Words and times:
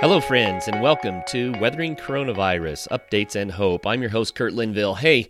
Hello, 0.00 0.20
friends, 0.20 0.68
and 0.68 0.80
welcome 0.80 1.24
to 1.26 1.50
Weathering 1.58 1.96
Coronavirus 1.96 2.86
Updates 2.86 3.34
and 3.34 3.50
Hope. 3.50 3.84
I'm 3.84 4.00
your 4.00 4.12
host, 4.12 4.36
Kurt 4.36 4.52
Linville. 4.52 4.94
Hey, 4.94 5.26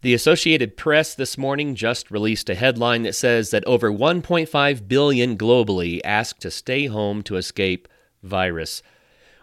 the 0.00 0.14
Associated 0.14 0.74
Press 0.74 1.14
this 1.14 1.36
morning 1.36 1.74
just 1.74 2.10
released 2.10 2.48
a 2.48 2.54
headline 2.54 3.02
that 3.02 3.14
says 3.14 3.50
that 3.50 3.62
over 3.66 3.92
1.5 3.92 4.88
billion 4.88 5.36
globally 5.36 6.00
asked 6.02 6.40
to 6.40 6.50
stay 6.50 6.86
home 6.86 7.22
to 7.24 7.36
escape 7.36 7.88
virus. 8.22 8.82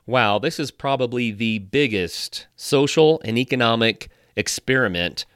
Wow, 0.07 0.39
this 0.39 0.59
is 0.59 0.71
probably 0.71 1.29
the 1.29 1.59
biggest 1.59 2.47
social 2.55 3.21
and 3.23 3.37
economic 3.37 4.09
experiment 4.35 5.27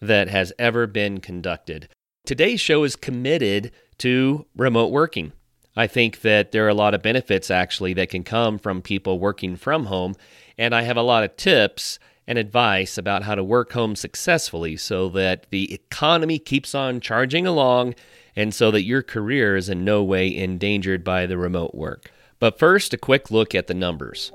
that 0.00 0.28
has 0.28 0.54
ever 0.58 0.86
been 0.86 1.20
conducted. 1.20 1.90
Today's 2.24 2.62
show 2.62 2.82
is 2.82 2.96
committed 2.96 3.72
to 3.98 4.46
remote 4.56 4.90
working. 4.90 5.32
I 5.76 5.86
think 5.86 6.22
that 6.22 6.52
there 6.52 6.64
are 6.64 6.70
a 6.70 6.74
lot 6.74 6.94
of 6.94 7.02
benefits 7.02 7.50
actually 7.50 7.92
that 7.94 8.08
can 8.08 8.24
come 8.24 8.58
from 8.58 8.80
people 8.80 9.18
working 9.18 9.56
from 9.56 9.86
home, 9.86 10.14
and 10.56 10.74
I 10.74 10.82
have 10.82 10.96
a 10.96 11.02
lot 11.02 11.22
of 11.22 11.36
tips 11.36 11.98
and 12.26 12.38
advice 12.38 12.98
about 12.98 13.22
how 13.22 13.34
to 13.34 13.44
work 13.44 13.72
home 13.72 13.94
successfully 13.94 14.76
so 14.76 15.08
that 15.10 15.46
the 15.50 15.72
economy 15.72 16.38
keeps 16.38 16.74
on 16.74 17.00
charging 17.00 17.46
along 17.46 17.94
and 18.34 18.54
so 18.54 18.70
that 18.70 18.82
your 18.82 19.02
career 19.02 19.56
is 19.56 19.68
in 19.68 19.84
no 19.84 20.02
way 20.02 20.34
endangered 20.34 21.04
by 21.04 21.26
the 21.26 21.38
remote 21.38 21.74
work. 21.74 22.10
But 22.38 22.58
first, 22.58 22.92
a 22.92 22.98
quick 22.98 23.30
look 23.30 23.54
at 23.54 23.66
the 23.66 23.74
numbers. 23.74 24.32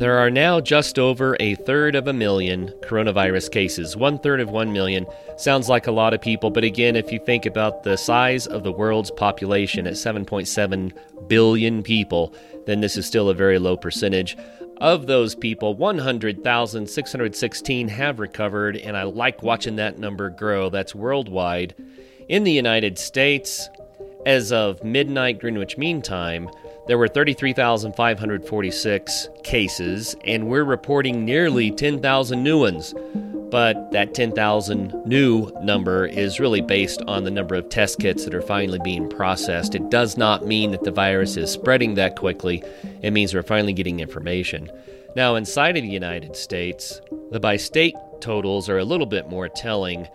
There 0.00 0.18
are 0.18 0.30
now 0.30 0.60
just 0.62 0.98
over 0.98 1.36
a 1.40 1.56
third 1.56 1.94
of 1.94 2.08
a 2.08 2.14
million 2.14 2.72
coronavirus 2.80 3.52
cases. 3.52 3.98
One 3.98 4.18
third 4.18 4.40
of 4.40 4.48
one 4.48 4.72
million 4.72 5.04
sounds 5.36 5.68
like 5.68 5.86
a 5.86 5.92
lot 5.92 6.14
of 6.14 6.22
people, 6.22 6.50
but 6.50 6.64
again, 6.64 6.96
if 6.96 7.12
you 7.12 7.18
think 7.18 7.44
about 7.44 7.82
the 7.82 7.98
size 7.98 8.46
of 8.46 8.62
the 8.62 8.72
world's 8.72 9.10
population 9.10 9.86
at 9.86 9.92
7.7 9.92 10.92
billion 11.28 11.82
people, 11.82 12.34
then 12.64 12.80
this 12.80 12.96
is 12.96 13.04
still 13.04 13.28
a 13.28 13.34
very 13.34 13.58
low 13.58 13.76
percentage. 13.76 14.38
Of 14.78 15.06
those 15.06 15.34
people, 15.34 15.74
100,616 15.74 17.88
have 17.88 18.20
recovered, 18.20 18.78
and 18.78 18.96
I 18.96 19.02
like 19.02 19.42
watching 19.42 19.76
that 19.76 19.98
number 19.98 20.30
grow. 20.30 20.70
That's 20.70 20.94
worldwide. 20.94 21.74
In 22.26 22.44
the 22.44 22.52
United 22.52 22.98
States, 22.98 23.68
as 24.24 24.50
of 24.50 24.82
midnight 24.82 25.40
Greenwich 25.40 25.76
Mean 25.76 26.00
Time, 26.00 26.48
there 26.90 26.98
were 26.98 27.06
33,546 27.06 29.28
cases, 29.44 30.16
and 30.24 30.48
we're 30.48 30.64
reporting 30.64 31.24
nearly 31.24 31.70
10,000 31.70 32.42
new 32.42 32.58
ones. 32.58 32.92
But 33.48 33.92
that 33.92 34.12
10,000 34.12 34.92
new 35.06 35.52
number 35.62 36.04
is 36.04 36.40
really 36.40 36.60
based 36.60 37.00
on 37.06 37.22
the 37.22 37.30
number 37.30 37.54
of 37.54 37.68
test 37.68 38.00
kits 38.00 38.24
that 38.24 38.34
are 38.34 38.42
finally 38.42 38.80
being 38.82 39.08
processed. 39.08 39.76
It 39.76 39.88
does 39.88 40.16
not 40.16 40.48
mean 40.48 40.72
that 40.72 40.82
the 40.82 40.90
virus 40.90 41.36
is 41.36 41.52
spreading 41.52 41.94
that 41.94 42.16
quickly, 42.16 42.64
it 43.02 43.12
means 43.12 43.34
we're 43.34 43.44
finally 43.44 43.72
getting 43.72 44.00
information. 44.00 44.68
Now, 45.14 45.36
inside 45.36 45.76
of 45.76 45.84
the 45.84 45.90
United 45.90 46.34
States, 46.34 47.00
the 47.30 47.38
by 47.38 47.56
state 47.56 47.94
totals 48.20 48.68
are 48.68 48.78
a 48.78 48.84
little 48.84 49.06
bit 49.06 49.28
more 49.28 49.48
telling. 49.48 50.08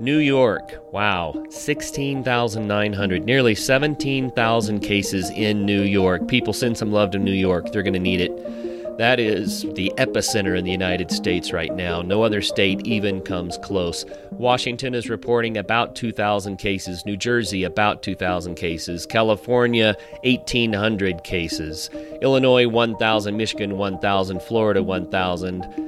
New 0.00 0.18
York, 0.18 0.80
wow, 0.92 1.34
16,900, 1.50 3.24
nearly 3.24 3.54
17,000 3.54 4.80
cases 4.80 5.28
in 5.30 5.66
New 5.66 5.82
York. 5.82 6.28
People 6.28 6.52
send 6.52 6.78
some 6.78 6.92
love 6.92 7.10
to 7.10 7.18
New 7.18 7.32
York, 7.32 7.72
they're 7.72 7.82
going 7.82 7.92
to 7.94 7.98
need 7.98 8.20
it. 8.20 8.98
That 8.98 9.20
is 9.20 9.62
the 9.74 9.92
epicenter 9.96 10.58
in 10.58 10.64
the 10.64 10.72
United 10.72 11.12
States 11.12 11.52
right 11.52 11.72
now. 11.72 12.02
No 12.02 12.24
other 12.24 12.42
state 12.42 12.84
even 12.84 13.20
comes 13.20 13.56
close. 13.58 14.04
Washington 14.32 14.92
is 14.92 15.08
reporting 15.08 15.56
about 15.56 15.94
2,000 15.94 16.56
cases, 16.56 17.06
New 17.06 17.16
Jersey 17.16 17.62
about 17.62 18.02
2,000 18.02 18.56
cases, 18.56 19.06
California 19.06 19.96
1,800 20.24 21.22
cases, 21.22 21.90
Illinois 22.22 22.66
1,000, 22.66 23.36
Michigan 23.36 23.78
1,000, 23.78 24.42
Florida 24.42 24.82
1,000. 24.82 25.87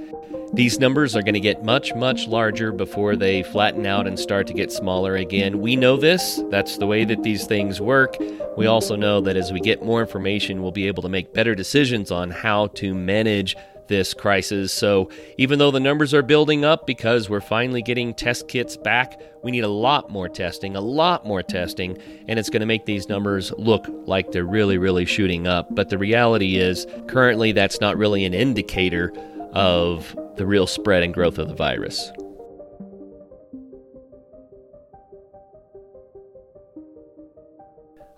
These 0.53 0.81
numbers 0.81 1.15
are 1.15 1.23
going 1.23 1.35
to 1.35 1.41
get 1.41 1.65
much, 1.65 1.95
much 1.95 2.27
larger 2.27 2.73
before 2.73 3.15
they 3.15 3.45
flatten 3.45 3.87
out 3.87 4.09
and 4.09 4.19
start 4.19 4.49
to 4.49 4.53
get 4.53 4.73
smaller 4.73 5.15
again. 5.15 5.61
We 5.61 5.77
know 5.77 5.97
this. 5.97 6.43
That's 6.51 6.77
the 6.77 6.87
way 6.87 7.05
that 7.05 7.23
these 7.23 7.47
things 7.47 7.81
work. 7.81 8.17
We 8.57 8.67
also 8.67 8.97
know 8.97 9.21
that 9.21 9.37
as 9.37 9.53
we 9.53 9.61
get 9.61 9.85
more 9.85 10.01
information, 10.01 10.61
we'll 10.61 10.73
be 10.73 10.89
able 10.89 11.05
to 11.05 11.09
make 11.09 11.33
better 11.33 11.55
decisions 11.55 12.11
on 12.11 12.33
how 12.33 12.67
to 12.67 12.93
manage 12.95 13.57
this 13.87 14.13
crisis. 14.13 14.73
So, 14.73 15.11
even 15.39 15.61
though 15.61 15.71
the 15.71 15.81
numbers 15.81 16.15
are 16.15 16.23
building 16.23 16.65
up 16.65 16.87
because 16.87 17.31
we're 17.31 17.41
finally 17.41 17.83
getting 17.83 18.13
test 18.13 18.49
kits 18.49 18.77
back, 18.77 19.21
we 19.45 19.53
need 19.53 19.65
a 19.65 19.69
lot 19.69 20.11
more 20.11 20.29
testing, 20.29 20.75
a 20.75 20.81
lot 20.81 21.27
more 21.27 21.43
testing, 21.43 21.97
and 22.27 22.39
it's 22.39 22.51
going 22.51 22.61
to 22.61 22.67
make 22.67 22.87
these 22.87 23.09
numbers 23.09 23.53
look 23.57 23.87
like 24.07 24.33
they're 24.33 24.45
really, 24.45 24.79
really 24.79 25.05
shooting 25.05 25.47
up. 25.47 25.73
But 25.75 25.91
the 25.91 25.99
reality 25.99 26.57
is, 26.57 26.87
currently, 27.09 27.53
that's 27.53 27.81
not 27.81 27.97
really 27.97 28.25
an 28.25 28.35
indicator 28.35 29.13
of 29.53 30.17
the 30.37 30.47
real 30.47 30.67
spread 30.67 31.03
and 31.03 31.13
growth 31.13 31.39
of 31.39 31.49
the 31.49 31.55
virus. 31.55 32.11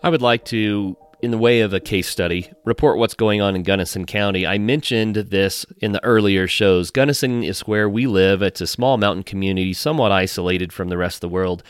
I 0.04 0.08
would 0.08 0.22
like 0.22 0.44
to, 0.46 0.96
in 1.22 1.30
the 1.30 1.38
way 1.38 1.60
of 1.60 1.72
a 1.72 1.78
case 1.78 2.08
study, 2.08 2.50
report 2.64 2.98
what's 2.98 3.14
going 3.14 3.40
on 3.40 3.54
in 3.54 3.62
Gunnison 3.62 4.04
County. 4.04 4.44
I 4.44 4.58
mentioned 4.58 5.14
this 5.14 5.64
in 5.80 5.92
the 5.92 6.02
earlier 6.02 6.48
shows. 6.48 6.90
Gunnison 6.90 7.44
is 7.44 7.60
where 7.60 7.88
we 7.88 8.08
live. 8.08 8.42
It's 8.42 8.60
a 8.60 8.66
small 8.66 8.96
mountain 8.96 9.22
community, 9.22 9.72
somewhat 9.72 10.10
isolated 10.10 10.72
from 10.72 10.88
the 10.88 10.96
rest 10.96 11.16
of 11.16 11.20
the 11.20 11.28
world. 11.28 11.62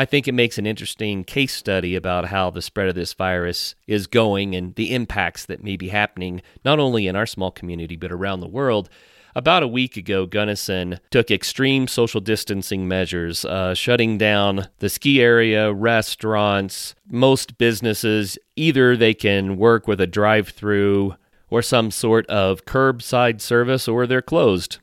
I 0.00 0.06
think 0.06 0.26
it 0.26 0.32
makes 0.32 0.56
an 0.56 0.64
interesting 0.64 1.24
case 1.24 1.54
study 1.54 1.94
about 1.94 2.24
how 2.24 2.48
the 2.48 2.62
spread 2.62 2.88
of 2.88 2.94
this 2.94 3.12
virus 3.12 3.74
is 3.86 4.06
going 4.06 4.56
and 4.56 4.74
the 4.74 4.94
impacts 4.94 5.44
that 5.44 5.62
may 5.62 5.76
be 5.76 5.88
happening, 5.88 6.40
not 6.64 6.78
only 6.78 7.06
in 7.06 7.16
our 7.16 7.26
small 7.26 7.50
community, 7.50 7.96
but 7.96 8.10
around 8.10 8.40
the 8.40 8.48
world. 8.48 8.88
About 9.34 9.62
a 9.62 9.68
week 9.68 9.98
ago, 9.98 10.24
Gunnison 10.24 11.00
took 11.10 11.30
extreme 11.30 11.86
social 11.86 12.22
distancing 12.22 12.88
measures, 12.88 13.44
uh, 13.44 13.74
shutting 13.74 14.16
down 14.16 14.68
the 14.78 14.88
ski 14.88 15.20
area, 15.20 15.70
restaurants, 15.70 16.94
most 17.10 17.58
businesses. 17.58 18.38
Either 18.56 18.96
they 18.96 19.12
can 19.12 19.58
work 19.58 19.86
with 19.86 20.00
a 20.00 20.06
drive 20.06 20.48
through 20.48 21.14
or 21.50 21.60
some 21.60 21.90
sort 21.90 22.24
of 22.28 22.64
curbside 22.64 23.42
service, 23.42 23.86
or 23.86 24.06
they're 24.06 24.22
closed. 24.22 24.78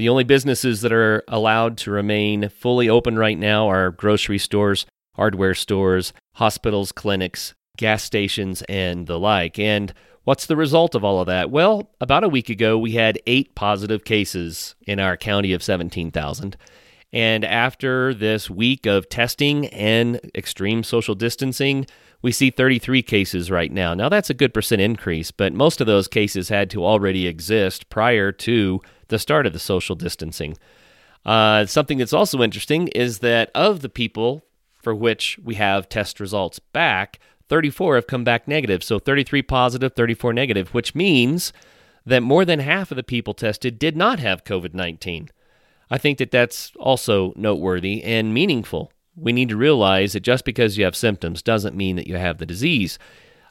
The 0.00 0.08
only 0.08 0.24
businesses 0.24 0.80
that 0.80 0.94
are 0.94 1.22
allowed 1.28 1.76
to 1.76 1.90
remain 1.90 2.48
fully 2.48 2.88
open 2.88 3.18
right 3.18 3.36
now 3.36 3.68
are 3.68 3.90
grocery 3.90 4.38
stores, 4.38 4.86
hardware 5.14 5.54
stores, 5.54 6.14
hospitals, 6.36 6.90
clinics, 6.90 7.52
gas 7.76 8.02
stations, 8.02 8.62
and 8.62 9.06
the 9.06 9.18
like. 9.18 9.58
And 9.58 9.92
what's 10.24 10.46
the 10.46 10.56
result 10.56 10.94
of 10.94 11.04
all 11.04 11.20
of 11.20 11.26
that? 11.26 11.50
Well, 11.50 11.90
about 12.00 12.24
a 12.24 12.30
week 12.30 12.48
ago, 12.48 12.78
we 12.78 12.92
had 12.92 13.20
eight 13.26 13.54
positive 13.54 14.06
cases 14.06 14.74
in 14.86 15.00
our 15.00 15.18
county 15.18 15.52
of 15.52 15.62
17,000. 15.62 16.56
And 17.12 17.44
after 17.44 18.14
this 18.14 18.48
week 18.48 18.86
of 18.86 19.10
testing 19.10 19.66
and 19.66 20.18
extreme 20.34 20.82
social 20.82 21.14
distancing, 21.14 21.84
we 22.22 22.32
see 22.32 22.48
33 22.48 23.02
cases 23.02 23.50
right 23.50 23.70
now. 23.70 23.92
Now, 23.92 24.08
that's 24.08 24.30
a 24.30 24.34
good 24.34 24.54
percent 24.54 24.80
increase, 24.80 25.30
but 25.30 25.52
most 25.52 25.78
of 25.82 25.86
those 25.86 26.08
cases 26.08 26.48
had 26.48 26.70
to 26.70 26.86
already 26.86 27.26
exist 27.26 27.90
prior 27.90 28.32
to 28.32 28.80
the 29.10 29.18
start 29.18 29.46
of 29.46 29.52
the 29.52 29.58
social 29.58 29.94
distancing. 29.94 30.56
Uh, 31.24 31.66
something 31.66 31.98
that's 31.98 32.12
also 32.12 32.42
interesting 32.42 32.88
is 32.88 33.18
that 33.18 33.50
of 33.54 33.82
the 33.82 33.88
people 33.88 34.42
for 34.82 34.94
which 34.94 35.38
we 35.42 35.56
have 35.56 35.88
test 35.88 36.20
results 36.20 36.58
back, 36.58 37.18
34 37.48 37.96
have 37.96 38.06
come 38.06 38.24
back 38.24 38.48
negative. 38.48 38.82
So 38.82 38.98
33 38.98 39.42
positive, 39.42 39.92
34 39.94 40.32
negative, 40.32 40.72
which 40.72 40.94
means 40.94 41.52
that 42.06 42.22
more 42.22 42.44
than 42.44 42.60
half 42.60 42.90
of 42.90 42.96
the 42.96 43.02
people 43.02 43.34
tested 43.34 43.78
did 43.78 43.96
not 43.96 44.18
have 44.18 44.44
COVID 44.44 44.72
19. 44.72 45.28
I 45.90 45.98
think 45.98 46.18
that 46.18 46.30
that's 46.30 46.72
also 46.76 47.32
noteworthy 47.36 48.02
and 48.02 48.32
meaningful. 48.32 48.92
We 49.16 49.32
need 49.32 49.48
to 49.48 49.56
realize 49.56 50.12
that 50.12 50.20
just 50.20 50.44
because 50.44 50.78
you 50.78 50.84
have 50.84 50.96
symptoms 50.96 51.42
doesn't 51.42 51.76
mean 51.76 51.96
that 51.96 52.06
you 52.06 52.16
have 52.16 52.38
the 52.38 52.46
disease. 52.46 52.98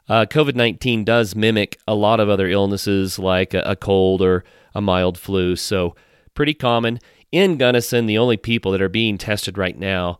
Uh, 0.08 0.24
COVID 0.24 0.54
19 0.56 1.04
does 1.04 1.36
mimic 1.36 1.78
a 1.86 1.94
lot 1.94 2.18
of 2.18 2.28
other 2.28 2.48
illnesses 2.48 3.18
like 3.18 3.54
a, 3.54 3.60
a 3.60 3.76
cold 3.76 4.22
or 4.22 4.42
a 4.74 4.80
mild 4.80 5.18
flu. 5.18 5.56
So, 5.56 5.94
pretty 6.34 6.54
common. 6.54 6.98
In 7.32 7.56
Gunnison, 7.56 8.06
the 8.06 8.18
only 8.18 8.36
people 8.36 8.72
that 8.72 8.82
are 8.82 8.88
being 8.88 9.18
tested 9.18 9.56
right 9.56 9.78
now 9.78 10.18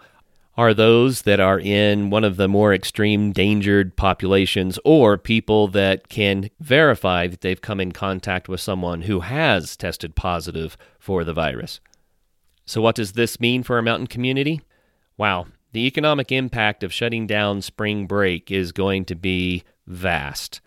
are 0.57 0.75
those 0.75 1.23
that 1.23 1.41
are 1.41 1.59
in 1.59 2.11
one 2.11 2.23
of 2.25 2.37
the 2.37 2.49
more 2.49 2.75
extreme 2.75 3.27
endangered 3.27 3.97
populations 3.97 4.79
or 4.85 5.17
people 5.17 5.69
that 5.69 6.09
can 6.09 6.51
verify 6.61 7.27
that 7.27 7.41
they've 7.41 7.63
come 7.63 7.81
in 7.81 7.93
contact 7.93 8.49
with 8.49 8.61
someone 8.61 9.03
who 9.03 9.21
has 9.21 9.77
tested 9.77 10.15
positive 10.15 10.77
for 10.99 11.25
the 11.25 11.33
virus. 11.33 11.81
So, 12.67 12.81
what 12.81 12.95
does 12.95 13.13
this 13.13 13.41
mean 13.41 13.63
for 13.63 13.77
our 13.77 13.83
mountain 13.83 14.07
community? 14.07 14.61
Wow, 15.17 15.47
the 15.73 15.87
economic 15.87 16.31
impact 16.31 16.83
of 16.83 16.93
shutting 16.93 17.27
down 17.27 17.63
spring 17.63 18.07
break 18.07 18.51
is 18.51 18.71
going 18.71 19.05
to 19.07 19.15
be 19.15 19.65
vast. 19.87 20.61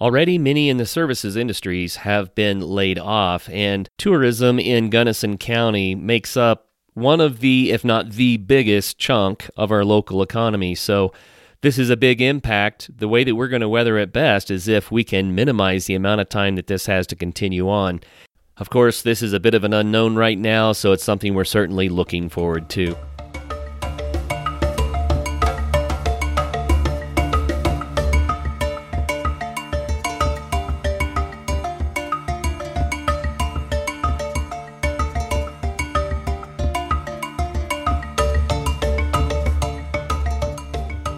Already, 0.00 0.38
many 0.38 0.70
in 0.70 0.78
the 0.78 0.86
services 0.86 1.36
industries 1.36 1.96
have 1.96 2.34
been 2.34 2.60
laid 2.60 2.98
off, 2.98 3.50
and 3.50 3.86
tourism 3.98 4.58
in 4.58 4.88
Gunnison 4.88 5.36
County 5.36 5.94
makes 5.94 6.38
up 6.38 6.70
one 6.94 7.20
of 7.20 7.40
the, 7.40 7.70
if 7.70 7.84
not 7.84 8.12
the 8.12 8.38
biggest 8.38 8.98
chunk 8.98 9.50
of 9.58 9.70
our 9.70 9.84
local 9.84 10.22
economy. 10.22 10.74
So, 10.74 11.12
this 11.60 11.78
is 11.78 11.90
a 11.90 11.96
big 11.98 12.22
impact. 12.22 12.90
The 12.96 13.08
way 13.08 13.24
that 13.24 13.34
we're 13.34 13.48
going 13.48 13.60
to 13.60 13.68
weather 13.68 13.98
it 13.98 14.10
best 14.10 14.50
is 14.50 14.66
if 14.66 14.90
we 14.90 15.04
can 15.04 15.34
minimize 15.34 15.84
the 15.84 15.94
amount 15.94 16.22
of 16.22 16.30
time 16.30 16.56
that 16.56 16.68
this 16.68 16.86
has 16.86 17.06
to 17.08 17.16
continue 17.16 17.68
on. 17.68 18.00
Of 18.56 18.70
course, 18.70 19.02
this 19.02 19.20
is 19.20 19.34
a 19.34 19.40
bit 19.40 19.52
of 19.52 19.64
an 19.64 19.74
unknown 19.74 20.16
right 20.16 20.38
now, 20.38 20.72
so 20.72 20.92
it's 20.92 21.04
something 21.04 21.34
we're 21.34 21.44
certainly 21.44 21.90
looking 21.90 22.30
forward 22.30 22.70
to. 22.70 22.96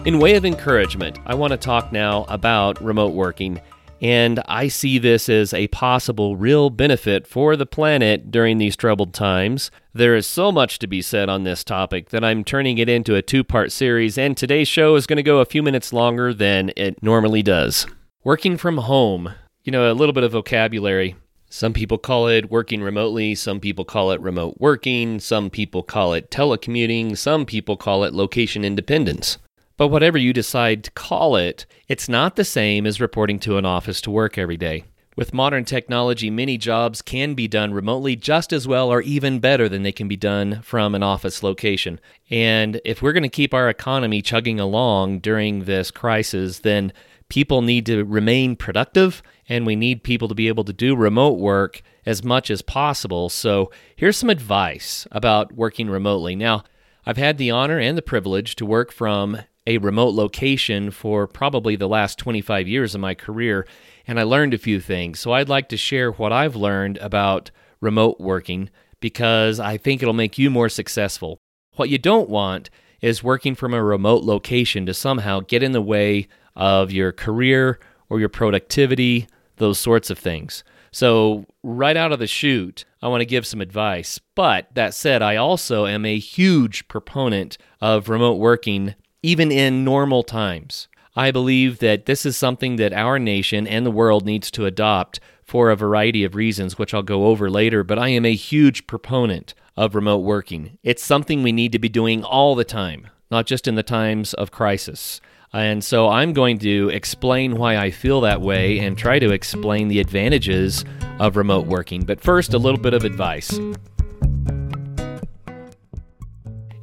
In 0.05 0.19
way 0.19 0.35
of 0.35 0.43
encouragement, 0.43 1.17
I 1.25 1.33
want 1.33 1.51
to 1.51 1.57
talk 1.57 1.93
now 1.93 2.25
about 2.27 2.83
remote 2.83 3.13
working, 3.13 3.61
and 4.01 4.41
I 4.49 4.67
see 4.67 4.99
this 4.99 5.29
as 5.29 5.53
a 5.53 5.69
possible 5.69 6.35
real 6.35 6.69
benefit 6.69 7.25
for 7.25 7.55
the 7.55 7.65
planet 7.65 8.29
during 8.29 8.57
these 8.57 8.75
troubled 8.75 9.13
times. 9.13 9.71
There 9.93 10.13
is 10.13 10.27
so 10.27 10.51
much 10.51 10.77
to 10.79 10.87
be 10.87 11.01
said 11.01 11.29
on 11.29 11.45
this 11.45 11.63
topic 11.63 12.09
that 12.09 12.21
I'm 12.21 12.43
turning 12.43 12.79
it 12.79 12.89
into 12.89 13.15
a 13.15 13.21
two 13.21 13.45
part 13.45 13.71
series, 13.71 14.17
and 14.17 14.35
today's 14.35 14.67
show 14.67 14.95
is 14.95 15.07
going 15.07 15.17
to 15.17 15.23
go 15.23 15.39
a 15.39 15.45
few 15.45 15.63
minutes 15.63 15.93
longer 15.93 16.33
than 16.33 16.73
it 16.75 17.01
normally 17.01 17.41
does. 17.41 17.87
Working 18.25 18.57
from 18.57 18.79
home, 18.79 19.33
you 19.63 19.71
know, 19.71 19.89
a 19.89 19.95
little 19.95 20.11
bit 20.11 20.25
of 20.25 20.33
vocabulary. 20.33 21.15
Some 21.49 21.71
people 21.71 21.97
call 21.97 22.27
it 22.27 22.51
working 22.51 22.81
remotely, 22.81 23.35
some 23.35 23.61
people 23.61 23.85
call 23.85 24.11
it 24.11 24.19
remote 24.19 24.55
working, 24.59 25.21
some 25.21 25.49
people 25.49 25.81
call 25.81 26.11
it 26.11 26.29
telecommuting, 26.29 27.17
some 27.17 27.45
people 27.45 27.77
call 27.77 28.03
it 28.03 28.13
location 28.13 28.65
independence. 28.65 29.37
But 29.75 29.87
whatever 29.87 30.17
you 30.17 30.33
decide 30.33 30.83
to 30.83 30.91
call 30.91 31.35
it, 31.35 31.65
it's 31.87 32.07
not 32.07 32.35
the 32.35 32.45
same 32.45 32.85
as 32.85 33.01
reporting 33.01 33.39
to 33.39 33.57
an 33.57 33.65
office 33.65 34.01
to 34.01 34.11
work 34.11 34.37
every 34.37 34.57
day. 34.57 34.83
With 35.15 35.33
modern 35.33 35.63
technology, 35.63 36.31
many 36.31 36.57
jobs 36.57 37.01
can 37.01 37.35
be 37.35 37.47
done 37.47 37.73
remotely 37.73 38.15
just 38.15 38.51
as 38.51 38.67
well 38.67 38.91
or 38.91 39.01
even 39.01 39.39
better 39.39 39.69
than 39.69 39.83
they 39.83 39.91
can 39.91 40.07
be 40.07 40.15
done 40.15 40.61
from 40.63 40.95
an 40.95 41.03
office 41.03 41.43
location. 41.43 41.99
And 42.31 42.81
if 42.83 43.01
we're 43.01 43.13
going 43.13 43.23
to 43.23 43.29
keep 43.29 43.53
our 43.53 43.69
economy 43.69 44.23
chugging 44.23 44.59
along 44.59 45.19
during 45.19 45.65
this 45.65 45.91
crisis, 45.91 46.59
then 46.59 46.93
people 47.29 47.61
need 47.61 47.85
to 47.85 48.03
remain 48.05 48.55
productive 48.55 49.21
and 49.47 49.67
we 49.67 49.75
need 49.75 50.03
people 50.03 50.27
to 50.27 50.35
be 50.35 50.47
able 50.47 50.63
to 50.63 50.73
do 50.73 50.95
remote 50.95 51.37
work 51.37 51.83
as 52.05 52.23
much 52.23 52.49
as 52.49 52.61
possible. 52.63 53.29
So, 53.29 53.71
here's 53.95 54.17
some 54.17 54.29
advice 54.29 55.07
about 55.11 55.51
working 55.51 55.89
remotely. 55.89 56.35
Now, 56.35 56.63
I've 57.05 57.17
had 57.17 57.37
the 57.37 57.51
honor 57.51 57.79
and 57.79 57.97
the 57.97 58.01
privilege 58.01 58.55
to 58.55 58.65
work 58.65 58.91
from 58.91 59.37
a 59.65 59.77
remote 59.77 60.13
location 60.13 60.91
for 60.91 61.27
probably 61.27 61.75
the 61.75 61.87
last 61.87 62.17
25 62.19 62.67
years 62.67 62.93
of 62.93 63.01
my 63.01 63.13
career, 63.13 63.65
and 64.05 64.19
I 64.19 64.23
learned 64.23 64.53
a 64.53 64.57
few 64.57 64.79
things. 64.79 65.19
So 65.19 65.31
I'd 65.31 65.49
like 65.49 65.69
to 65.69 65.77
share 65.77 66.11
what 66.11 66.33
I've 66.33 66.55
learned 66.55 66.97
about 66.97 67.51
remote 67.79 68.19
working 68.19 68.69
because 68.99 69.59
I 69.59 69.77
think 69.77 70.01
it'll 70.01 70.13
make 70.13 70.37
you 70.37 70.49
more 70.49 70.69
successful. 70.69 71.37
What 71.75 71.89
you 71.89 71.97
don't 71.97 72.29
want 72.29 72.69
is 73.01 73.23
working 73.23 73.55
from 73.55 73.73
a 73.73 73.83
remote 73.83 74.23
location 74.23 74.85
to 74.85 74.93
somehow 74.93 75.41
get 75.41 75.63
in 75.63 75.73
the 75.73 75.81
way 75.81 76.27
of 76.55 76.91
your 76.91 77.11
career 77.11 77.79
or 78.09 78.19
your 78.19 78.29
productivity, 78.29 79.27
those 79.57 79.79
sorts 79.79 80.09
of 80.09 80.17
things. 80.17 80.63
So, 80.91 81.45
right 81.63 81.97
out 81.97 82.11
of 82.11 82.19
the 82.19 82.27
chute, 82.27 82.85
I 83.01 83.07
want 83.07 83.21
to 83.21 83.25
give 83.25 83.47
some 83.47 83.61
advice. 83.61 84.19
But 84.35 84.67
that 84.75 84.93
said, 84.93 85.23
I 85.23 85.35
also 85.35 85.87
am 85.87 86.05
a 86.05 86.19
huge 86.19 86.87
proponent 86.87 87.57
of 87.81 88.09
remote 88.09 88.35
working 88.35 88.93
even 89.23 89.51
in 89.51 89.83
normal 89.83 90.21
times. 90.21 90.87
I 91.15 91.31
believe 91.31 91.79
that 91.79 92.05
this 92.05 92.25
is 92.25 92.35
something 92.35 92.75
that 92.75 92.91
our 92.91 93.17
nation 93.17 93.65
and 93.65 93.85
the 93.85 93.91
world 93.91 94.25
needs 94.25 94.51
to 94.51 94.65
adopt 94.65 95.19
for 95.43 95.69
a 95.69 95.75
variety 95.75 96.23
of 96.23 96.35
reasons, 96.35 96.77
which 96.77 96.93
I'll 96.93 97.03
go 97.03 97.27
over 97.27 97.49
later, 97.49 97.83
but 97.83 97.97
I 97.97 98.09
am 98.09 98.25
a 98.25 98.35
huge 98.35 98.85
proponent 98.85 99.53
of 99.77 99.95
remote 99.95 100.19
working. 100.19 100.77
It's 100.83 101.03
something 101.03 101.41
we 101.41 101.51
need 101.51 101.71
to 101.71 101.79
be 101.79 101.89
doing 101.89 102.23
all 102.23 102.55
the 102.55 102.63
time, 102.63 103.07
not 103.31 103.45
just 103.45 103.67
in 103.67 103.75
the 103.75 103.83
times 103.83 104.33
of 104.33 104.51
crisis. 104.51 105.21
And 105.53 105.83
so 105.83 106.09
I'm 106.09 106.33
going 106.33 106.57
to 106.59 106.89
explain 106.89 107.57
why 107.57 107.77
I 107.77 107.91
feel 107.91 108.21
that 108.21 108.41
way 108.41 108.79
and 108.79 108.97
try 108.97 109.19
to 109.19 109.31
explain 109.31 109.87
the 109.87 109.99
advantages 109.99 110.83
of 111.19 111.37
remote 111.37 111.67
working. 111.67 112.03
But 112.03 112.19
first, 112.19 112.55
a 112.55 112.57
little 112.57 112.79
bit 112.79 112.95
of 112.95 113.03
advice. 113.03 113.59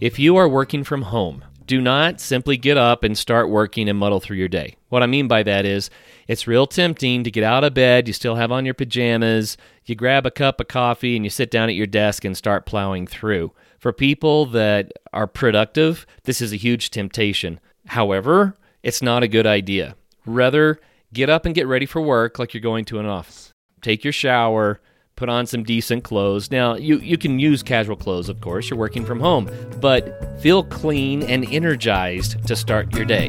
If 0.00 0.18
you 0.18 0.36
are 0.36 0.48
working 0.48 0.84
from 0.84 1.02
home, 1.02 1.44
do 1.70 1.80
not 1.80 2.20
simply 2.20 2.56
get 2.56 2.76
up 2.76 3.04
and 3.04 3.16
start 3.16 3.48
working 3.48 3.88
and 3.88 3.96
muddle 3.96 4.18
through 4.18 4.38
your 4.38 4.48
day. 4.48 4.74
What 4.88 5.04
I 5.04 5.06
mean 5.06 5.28
by 5.28 5.44
that 5.44 5.64
is 5.64 5.88
it's 6.26 6.48
real 6.48 6.66
tempting 6.66 7.22
to 7.22 7.30
get 7.30 7.44
out 7.44 7.62
of 7.62 7.74
bed, 7.74 8.08
you 8.08 8.12
still 8.12 8.34
have 8.34 8.50
on 8.50 8.64
your 8.64 8.74
pajamas, 8.74 9.56
you 9.84 9.94
grab 9.94 10.26
a 10.26 10.32
cup 10.32 10.58
of 10.60 10.66
coffee, 10.66 11.14
and 11.14 11.24
you 11.24 11.30
sit 11.30 11.48
down 11.48 11.68
at 11.68 11.76
your 11.76 11.86
desk 11.86 12.24
and 12.24 12.36
start 12.36 12.66
plowing 12.66 13.06
through. 13.06 13.52
For 13.78 13.92
people 13.92 14.46
that 14.46 14.92
are 15.12 15.28
productive, 15.28 16.08
this 16.24 16.40
is 16.40 16.52
a 16.52 16.56
huge 16.56 16.90
temptation. 16.90 17.60
However, 17.86 18.56
it's 18.82 19.00
not 19.00 19.22
a 19.22 19.28
good 19.28 19.46
idea. 19.46 19.94
Rather, 20.26 20.80
get 21.12 21.30
up 21.30 21.46
and 21.46 21.54
get 21.54 21.68
ready 21.68 21.86
for 21.86 22.02
work 22.02 22.40
like 22.40 22.52
you're 22.52 22.60
going 22.60 22.84
to 22.86 22.98
an 22.98 23.06
office. 23.06 23.52
Take 23.80 24.02
your 24.02 24.12
shower, 24.12 24.80
put 25.20 25.28
on 25.28 25.44
some 25.44 25.62
decent 25.62 26.02
clothes. 26.02 26.50
Now, 26.50 26.76
you, 26.76 26.98
you 27.00 27.18
can 27.18 27.38
use 27.38 27.62
casual 27.62 27.94
clothes, 27.94 28.30
of 28.30 28.40
course, 28.40 28.70
you're 28.70 28.78
working 28.78 29.04
from 29.04 29.20
home, 29.20 29.50
but 29.78 30.40
feel 30.40 30.64
clean 30.64 31.22
and 31.24 31.44
energized 31.52 32.48
to 32.48 32.56
start 32.56 32.96
your 32.96 33.04
day. 33.04 33.28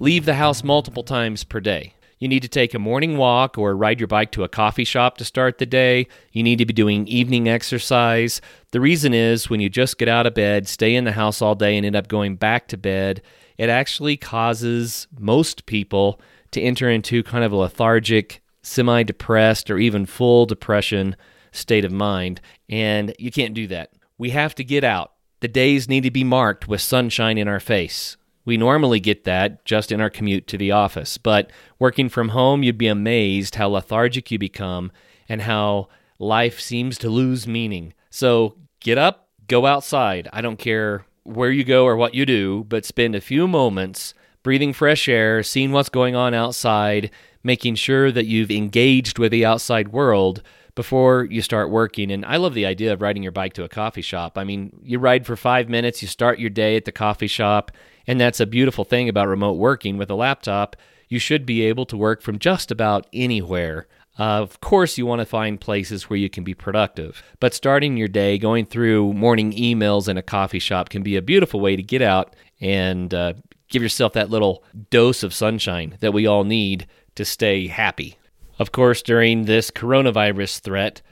Leave 0.00 0.24
the 0.24 0.34
house 0.34 0.64
multiple 0.64 1.04
times 1.04 1.44
per 1.44 1.60
day. 1.60 1.94
You 2.18 2.26
need 2.26 2.42
to 2.42 2.48
take 2.48 2.74
a 2.74 2.80
morning 2.80 3.16
walk 3.16 3.56
or 3.56 3.76
ride 3.76 4.00
your 4.00 4.08
bike 4.08 4.32
to 4.32 4.42
a 4.42 4.48
coffee 4.48 4.84
shop 4.84 5.18
to 5.18 5.24
start 5.24 5.58
the 5.58 5.66
day. 5.66 6.08
You 6.32 6.42
need 6.42 6.56
to 6.56 6.66
be 6.66 6.72
doing 6.72 7.06
evening 7.06 7.48
exercise. 7.48 8.40
The 8.72 8.80
reason 8.80 9.14
is 9.14 9.48
when 9.48 9.60
you 9.60 9.68
just 9.68 9.98
get 9.98 10.08
out 10.08 10.26
of 10.26 10.34
bed, 10.34 10.66
stay 10.66 10.96
in 10.96 11.04
the 11.04 11.12
house 11.12 11.40
all 11.40 11.54
day, 11.54 11.76
and 11.76 11.86
end 11.86 11.94
up 11.94 12.08
going 12.08 12.34
back 12.34 12.66
to 12.68 12.76
bed, 12.76 13.22
it 13.56 13.68
actually 13.68 14.16
causes 14.16 15.06
most 15.16 15.66
people 15.66 16.20
to 16.50 16.60
enter 16.60 16.90
into 16.90 17.22
kind 17.22 17.44
of 17.44 17.52
a 17.52 17.56
lethargic 17.56 18.40
semi 18.64 19.02
depressed 19.02 19.70
or 19.70 19.78
even 19.78 20.06
full 20.06 20.46
depression 20.46 21.16
state 21.52 21.84
of 21.84 21.92
mind. 21.92 22.40
And 22.68 23.14
you 23.18 23.30
can't 23.30 23.54
do 23.54 23.66
that. 23.68 23.92
We 24.18 24.30
have 24.30 24.54
to 24.56 24.64
get 24.64 24.84
out. 24.84 25.12
The 25.40 25.48
days 25.48 25.88
need 25.88 26.02
to 26.02 26.10
be 26.10 26.24
marked 26.24 26.66
with 26.66 26.80
sunshine 26.80 27.38
in 27.38 27.48
our 27.48 27.60
face. 27.60 28.16
We 28.44 28.56
normally 28.56 29.00
get 29.00 29.24
that 29.24 29.64
just 29.64 29.90
in 29.90 30.00
our 30.00 30.10
commute 30.10 30.46
to 30.48 30.58
the 30.58 30.70
office, 30.70 31.16
but 31.16 31.50
working 31.78 32.08
from 32.08 32.30
home, 32.30 32.62
you'd 32.62 32.78
be 32.78 32.88
amazed 32.88 33.54
how 33.54 33.68
lethargic 33.68 34.30
you 34.30 34.38
become 34.38 34.92
and 35.28 35.42
how 35.42 35.88
life 36.18 36.60
seems 36.60 36.98
to 36.98 37.08
lose 37.08 37.46
meaning. 37.46 37.94
So 38.10 38.56
get 38.80 38.98
up, 38.98 39.28
go 39.48 39.64
outside. 39.64 40.28
I 40.32 40.42
don't 40.42 40.58
care 40.58 41.06
where 41.22 41.50
you 41.50 41.64
go 41.64 41.86
or 41.86 41.96
what 41.96 42.14
you 42.14 42.26
do, 42.26 42.64
but 42.68 42.84
spend 42.84 43.14
a 43.14 43.20
few 43.20 43.48
moments 43.48 44.12
breathing 44.42 44.74
fresh 44.74 45.08
air, 45.08 45.42
seeing 45.42 45.72
what's 45.72 45.88
going 45.88 46.14
on 46.14 46.34
outside, 46.34 47.10
making 47.44 47.76
sure 47.76 48.10
that 48.10 48.26
you've 48.26 48.50
engaged 48.50 49.18
with 49.18 49.30
the 49.30 49.44
outside 49.44 49.88
world 49.88 50.42
before 50.74 51.24
you 51.24 51.40
start 51.40 51.70
working. 51.70 52.10
And 52.10 52.24
I 52.24 52.36
love 52.36 52.54
the 52.54 52.66
idea 52.66 52.92
of 52.92 53.02
riding 53.02 53.22
your 53.22 53.32
bike 53.32 53.52
to 53.54 53.64
a 53.64 53.68
coffee 53.68 54.02
shop. 54.02 54.36
I 54.36 54.44
mean, 54.44 54.80
you 54.82 54.98
ride 54.98 55.26
for 55.26 55.36
five 55.36 55.68
minutes, 55.68 56.02
you 56.02 56.08
start 56.08 56.38
your 56.38 56.50
day 56.50 56.76
at 56.76 56.84
the 56.84 56.92
coffee 56.92 57.28
shop, 57.28 57.70
and 58.06 58.20
that's 58.20 58.40
a 58.40 58.46
beautiful 58.46 58.84
thing 58.84 59.08
about 59.08 59.28
remote 59.28 59.52
working 59.52 59.98
with 59.98 60.10
a 60.10 60.14
laptop. 60.14 60.74
You 61.08 61.18
should 61.18 61.46
be 61.46 61.62
able 61.62 61.86
to 61.86 61.96
work 61.96 62.22
from 62.22 62.38
just 62.38 62.70
about 62.70 63.06
anywhere. 63.12 63.86
Uh, 64.18 64.40
of 64.40 64.60
course, 64.60 64.96
you 64.96 65.06
want 65.06 65.20
to 65.20 65.26
find 65.26 65.60
places 65.60 66.08
where 66.08 66.18
you 66.18 66.30
can 66.30 66.44
be 66.44 66.54
productive, 66.54 67.22
but 67.40 67.52
starting 67.54 67.96
your 67.96 68.08
day 68.08 68.38
going 68.38 68.64
through 68.64 69.12
morning 69.12 69.52
emails 69.52 70.08
in 70.08 70.16
a 70.16 70.22
coffee 70.22 70.58
shop 70.58 70.88
can 70.88 71.02
be 71.02 71.16
a 71.16 71.22
beautiful 71.22 71.60
way 71.60 71.76
to 71.76 71.82
get 71.82 72.00
out 72.00 72.34
and 72.60 73.12
uh, 73.12 73.32
give 73.68 73.82
yourself 73.82 74.12
that 74.12 74.30
little 74.30 74.62
dose 74.90 75.24
of 75.24 75.34
sunshine 75.34 75.96
that 76.00 76.12
we 76.12 76.26
all 76.26 76.44
need 76.44 76.86
to 77.16 77.24
stay 77.24 77.66
happy. 77.66 78.16
Of 78.58 78.72
course, 78.72 79.02
during 79.02 79.44
this 79.44 79.70
coronavirus 79.70 80.60
threat, 80.60 81.02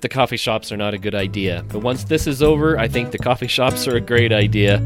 the 0.00 0.08
coffee 0.08 0.36
shops 0.36 0.70
are 0.70 0.76
not 0.76 0.94
a 0.94 0.98
good 0.98 1.14
idea. 1.14 1.64
But 1.68 1.80
once 1.80 2.04
this 2.04 2.26
is 2.26 2.42
over, 2.42 2.78
I 2.78 2.86
think 2.88 3.10
the 3.10 3.18
coffee 3.18 3.46
shops 3.46 3.88
are 3.88 3.96
a 3.96 4.00
great 4.00 4.32
idea. 4.32 4.78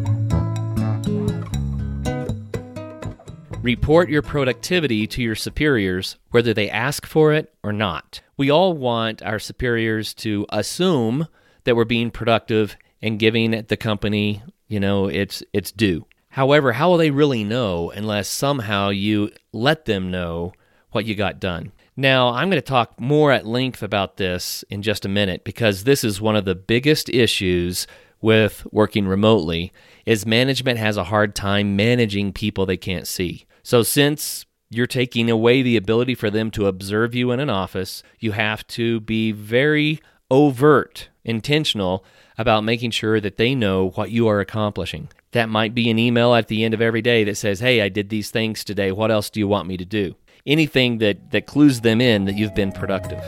Report 3.63 4.09
your 4.09 4.23
productivity 4.23 5.07
to 5.09 5.23
your 5.23 5.35
superiors, 5.35 6.17
whether 6.31 6.55
they 6.55 6.71
ask 6.71 7.05
for 7.05 7.33
it 7.33 7.53
or 7.63 7.73
not. 7.73 8.23
We 8.37 8.51
all 8.51 8.73
want 8.73 9.23
our 9.23 9.39
superiors 9.39 10.15
to 10.15 10.47
assume 10.49 11.27
that 11.65 11.77
we're 11.77 11.85
being 11.85 12.11
productive 12.11 12.77
and 13.03 13.19
giving 13.19 13.51
the 13.51 13.77
company, 13.77 14.43
you 14.69 14.81
know, 14.81 15.09
its 15.09 15.43
its 15.53 15.73
due. 15.73 16.07
However, 16.31 16.73
how 16.73 16.89
will 16.91 16.97
they 16.97 17.11
really 17.11 17.45
know 17.45 17.91
unless 17.91 18.29
somehow 18.29 18.91
you 18.91 19.31
let 19.53 19.85
them 19.85 20.11
know 20.11 20.53
what 20.93 21.05
you 21.05 21.15
got 21.15 21.41
done? 21.41 21.73
Now, 21.97 22.29
I'm 22.29 22.49
going 22.49 22.61
to 22.61 22.63
talk 22.63 22.99
more 22.99 23.31
at 23.33 23.47
length 23.47 23.83
about 23.83 24.17
this 24.17 24.65
in 24.71 24.83
just 24.83 25.05
a 25.05 25.09
minute 25.09 25.45
because 25.45 25.85
this 25.85 26.03
is 26.03 26.21
one 26.21 26.37
of 26.37 26.45
the 26.45 26.55
biggest 26.55 27.09
issues 27.09 27.87
with 28.21 28.67
working 28.71 29.07
remotely 29.07 29.73
is 30.07 30.27
management 30.27 30.79
has 30.79 30.97
a 30.97 31.05
hard 31.05 31.35
time 31.35 31.77
managing 31.77 32.33
people 32.33 32.67
they 32.67 32.77
can't 32.77 33.07
see. 33.07 33.47
So 33.63 33.83
since 33.83 34.47
you're 34.71 34.87
taking 34.87 35.29
away 35.29 35.63
the 35.63 35.77
ability 35.77 36.15
for 36.15 36.31
them 36.31 36.51
to 36.53 36.67
observe 36.67 37.15
you 37.15 37.33
in 37.33 37.41
an 37.41 37.51
office, 37.51 38.03
you 38.19 38.33
have 38.33 38.67
to 38.69 39.01
be 39.01 39.33
very 39.33 40.01
overt, 40.31 41.09
intentional 41.25 42.05
about 42.39 42.65
making 42.65 42.93
sure 42.93 43.21
that 43.21 43.37
they 43.37 43.55
know 43.55 43.91
what 43.91 44.11
you 44.11 44.29
are 44.29 44.41
accomplishing. 44.41 45.09
That 45.33 45.49
might 45.49 45.75
be 45.77 45.89
an 45.91 45.99
email 45.99 46.35
at 46.35 46.49
the 46.49 46.65
end 46.65 46.75
of 46.75 46.81
every 46.81 47.03
day 47.03 47.23
that 47.23 47.37
says, 47.37 47.61
Hey, 47.61 47.83
I 47.83 47.89
did 47.89 48.09
these 48.09 48.33
things 48.33 48.65
today. 48.65 48.91
What 48.91 49.13
else 49.13 49.31
do 49.31 49.39
you 49.39 49.47
want 49.47 49.69
me 49.69 49.77
to 49.77 49.85
do? 49.85 50.17
Anything 50.45 50.99
that, 50.99 51.31
that 51.31 51.47
clues 51.47 51.83
them 51.83 52.01
in 52.01 52.25
that 52.25 52.35
you've 52.35 52.55
been 52.55 52.73
productive. 52.73 53.21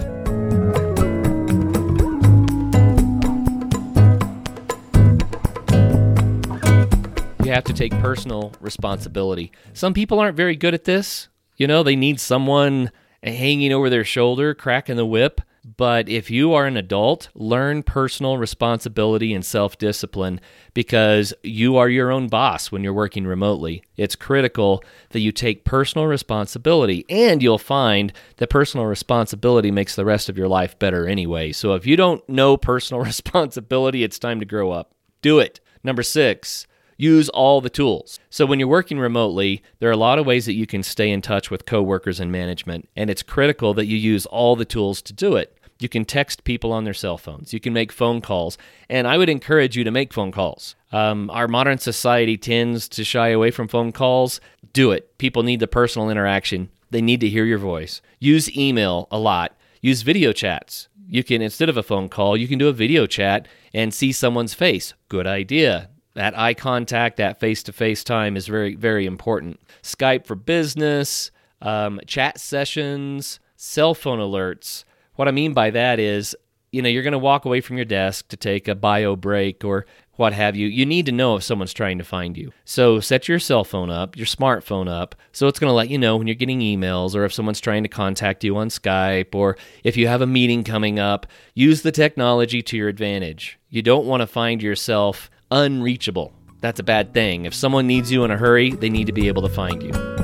You 7.44 7.52
have 7.52 7.64
to 7.64 7.72
take 7.72 7.92
personal 8.00 8.52
responsibility. 8.60 9.52
Some 9.72 9.94
people 9.94 10.18
aren't 10.18 10.36
very 10.36 10.56
good 10.56 10.74
at 10.74 10.84
this. 10.84 11.28
You 11.56 11.68
know, 11.68 11.84
they 11.84 11.94
need 11.94 12.18
someone 12.18 12.90
hanging 13.22 13.72
over 13.72 13.88
their 13.88 14.04
shoulder, 14.04 14.54
cracking 14.54 14.96
the 14.96 15.06
whip. 15.06 15.40
But 15.76 16.08
if 16.08 16.30
you 16.30 16.52
are 16.52 16.66
an 16.66 16.76
adult, 16.76 17.28
learn 17.34 17.82
personal 17.82 18.36
responsibility 18.36 19.32
and 19.32 19.44
self 19.44 19.78
discipline 19.78 20.40
because 20.74 21.32
you 21.42 21.76
are 21.76 21.88
your 21.88 22.10
own 22.10 22.28
boss 22.28 22.70
when 22.70 22.82
you're 22.82 22.92
working 22.92 23.26
remotely. 23.26 23.82
It's 23.96 24.16
critical 24.16 24.82
that 25.10 25.20
you 25.20 25.32
take 25.32 25.64
personal 25.64 26.06
responsibility, 26.06 27.04
and 27.08 27.42
you'll 27.42 27.58
find 27.58 28.12
that 28.36 28.50
personal 28.50 28.86
responsibility 28.86 29.70
makes 29.70 29.94
the 29.94 30.04
rest 30.04 30.28
of 30.28 30.36
your 30.36 30.48
life 30.48 30.78
better 30.78 31.06
anyway. 31.06 31.52
So 31.52 31.74
if 31.74 31.86
you 31.86 31.96
don't 31.96 32.26
know 32.28 32.56
personal 32.56 33.02
responsibility, 33.04 34.02
it's 34.04 34.18
time 34.18 34.40
to 34.40 34.46
grow 34.46 34.72
up. 34.72 34.92
Do 35.22 35.38
it. 35.38 35.60
Number 35.84 36.02
six, 36.02 36.66
use 36.96 37.28
all 37.30 37.60
the 37.60 37.70
tools. 37.70 38.20
So 38.30 38.46
when 38.46 38.58
you're 38.58 38.68
working 38.68 38.98
remotely, 38.98 39.62
there 39.78 39.88
are 39.88 39.92
a 39.92 39.96
lot 39.96 40.18
of 40.18 40.26
ways 40.26 40.46
that 40.46 40.52
you 40.54 40.66
can 40.66 40.82
stay 40.82 41.10
in 41.10 41.22
touch 41.22 41.50
with 41.50 41.66
coworkers 41.66 42.20
and 42.20 42.30
management, 42.30 42.88
and 42.94 43.10
it's 43.10 43.22
critical 43.22 43.74
that 43.74 43.86
you 43.86 43.96
use 43.96 44.26
all 44.26 44.54
the 44.54 44.64
tools 44.64 45.02
to 45.02 45.12
do 45.12 45.36
it. 45.36 45.56
You 45.82 45.88
can 45.88 46.04
text 46.04 46.44
people 46.44 46.72
on 46.72 46.84
their 46.84 46.94
cell 46.94 47.18
phones. 47.18 47.52
You 47.52 47.60
can 47.60 47.72
make 47.72 47.92
phone 47.92 48.20
calls. 48.20 48.56
And 48.88 49.06
I 49.06 49.18
would 49.18 49.28
encourage 49.28 49.76
you 49.76 49.84
to 49.84 49.90
make 49.90 50.12
phone 50.12 50.32
calls. 50.32 50.76
Um, 50.92 51.30
our 51.30 51.48
modern 51.48 51.78
society 51.78 52.36
tends 52.36 52.88
to 52.90 53.04
shy 53.04 53.28
away 53.28 53.50
from 53.50 53.68
phone 53.68 53.92
calls. 53.92 54.40
Do 54.72 54.92
it. 54.92 55.18
People 55.18 55.42
need 55.42 55.60
the 55.60 55.66
personal 55.66 56.10
interaction, 56.10 56.70
they 56.90 57.02
need 57.02 57.20
to 57.20 57.28
hear 57.28 57.44
your 57.44 57.58
voice. 57.58 58.02
Use 58.18 58.54
email 58.56 59.08
a 59.10 59.18
lot. 59.18 59.56
Use 59.80 60.02
video 60.02 60.32
chats. 60.32 60.88
You 61.08 61.24
can, 61.24 61.42
instead 61.42 61.68
of 61.68 61.76
a 61.76 61.82
phone 61.82 62.08
call, 62.08 62.36
you 62.36 62.46
can 62.46 62.58
do 62.58 62.68
a 62.68 62.72
video 62.72 63.06
chat 63.06 63.48
and 63.74 63.92
see 63.92 64.12
someone's 64.12 64.54
face. 64.54 64.94
Good 65.08 65.26
idea. 65.26 65.90
That 66.14 66.38
eye 66.38 66.54
contact, 66.54 67.16
that 67.16 67.40
face 67.40 67.62
to 67.64 67.72
face 67.72 68.04
time 68.04 68.36
is 68.36 68.46
very, 68.46 68.74
very 68.74 69.06
important. 69.06 69.60
Skype 69.82 70.26
for 70.26 70.34
business, 70.34 71.30
um, 71.60 72.00
chat 72.06 72.38
sessions, 72.38 73.40
cell 73.56 73.94
phone 73.94 74.18
alerts. 74.18 74.84
What 75.14 75.28
I 75.28 75.30
mean 75.30 75.52
by 75.52 75.70
that 75.70 76.00
is, 76.00 76.34
you 76.70 76.80
know, 76.80 76.88
you're 76.88 77.02
going 77.02 77.12
to 77.12 77.18
walk 77.18 77.44
away 77.44 77.60
from 77.60 77.76
your 77.76 77.84
desk 77.84 78.28
to 78.28 78.36
take 78.36 78.66
a 78.66 78.74
bio 78.74 79.14
break 79.14 79.62
or 79.62 79.84
what 80.16 80.32
have 80.32 80.56
you. 80.56 80.66
You 80.66 80.86
need 80.86 81.06
to 81.06 81.12
know 81.12 81.36
if 81.36 81.42
someone's 81.42 81.74
trying 81.74 81.98
to 81.98 82.04
find 82.04 82.36
you. 82.36 82.50
So 82.64 82.98
set 82.98 83.28
your 83.28 83.38
cell 83.38 83.62
phone 83.62 83.90
up, 83.90 84.16
your 84.16 84.26
smartphone 84.26 84.88
up, 84.88 85.14
so 85.32 85.48
it's 85.48 85.58
going 85.58 85.68
to 85.68 85.74
let 85.74 85.90
you 85.90 85.98
know 85.98 86.16
when 86.16 86.26
you're 86.26 86.34
getting 86.34 86.60
emails 86.60 87.14
or 87.14 87.24
if 87.24 87.32
someone's 87.32 87.60
trying 87.60 87.82
to 87.82 87.88
contact 87.90 88.42
you 88.42 88.56
on 88.56 88.68
Skype 88.68 89.34
or 89.34 89.56
if 89.84 89.96
you 89.96 90.06
have 90.06 90.22
a 90.22 90.26
meeting 90.26 90.64
coming 90.64 90.98
up. 90.98 91.26
Use 91.54 91.82
the 91.82 91.92
technology 91.92 92.62
to 92.62 92.76
your 92.76 92.88
advantage. 92.88 93.58
You 93.68 93.82
don't 93.82 94.06
want 94.06 94.22
to 94.22 94.26
find 94.26 94.62
yourself 94.62 95.30
unreachable. 95.50 96.32
That's 96.60 96.80
a 96.80 96.84
bad 96.84 97.12
thing. 97.12 97.44
If 97.44 97.54
someone 97.54 97.86
needs 97.86 98.10
you 98.10 98.24
in 98.24 98.30
a 98.30 98.36
hurry, 98.38 98.70
they 98.70 98.88
need 98.88 99.08
to 99.08 99.12
be 99.12 99.28
able 99.28 99.42
to 99.42 99.48
find 99.48 99.82
you. 99.82 100.21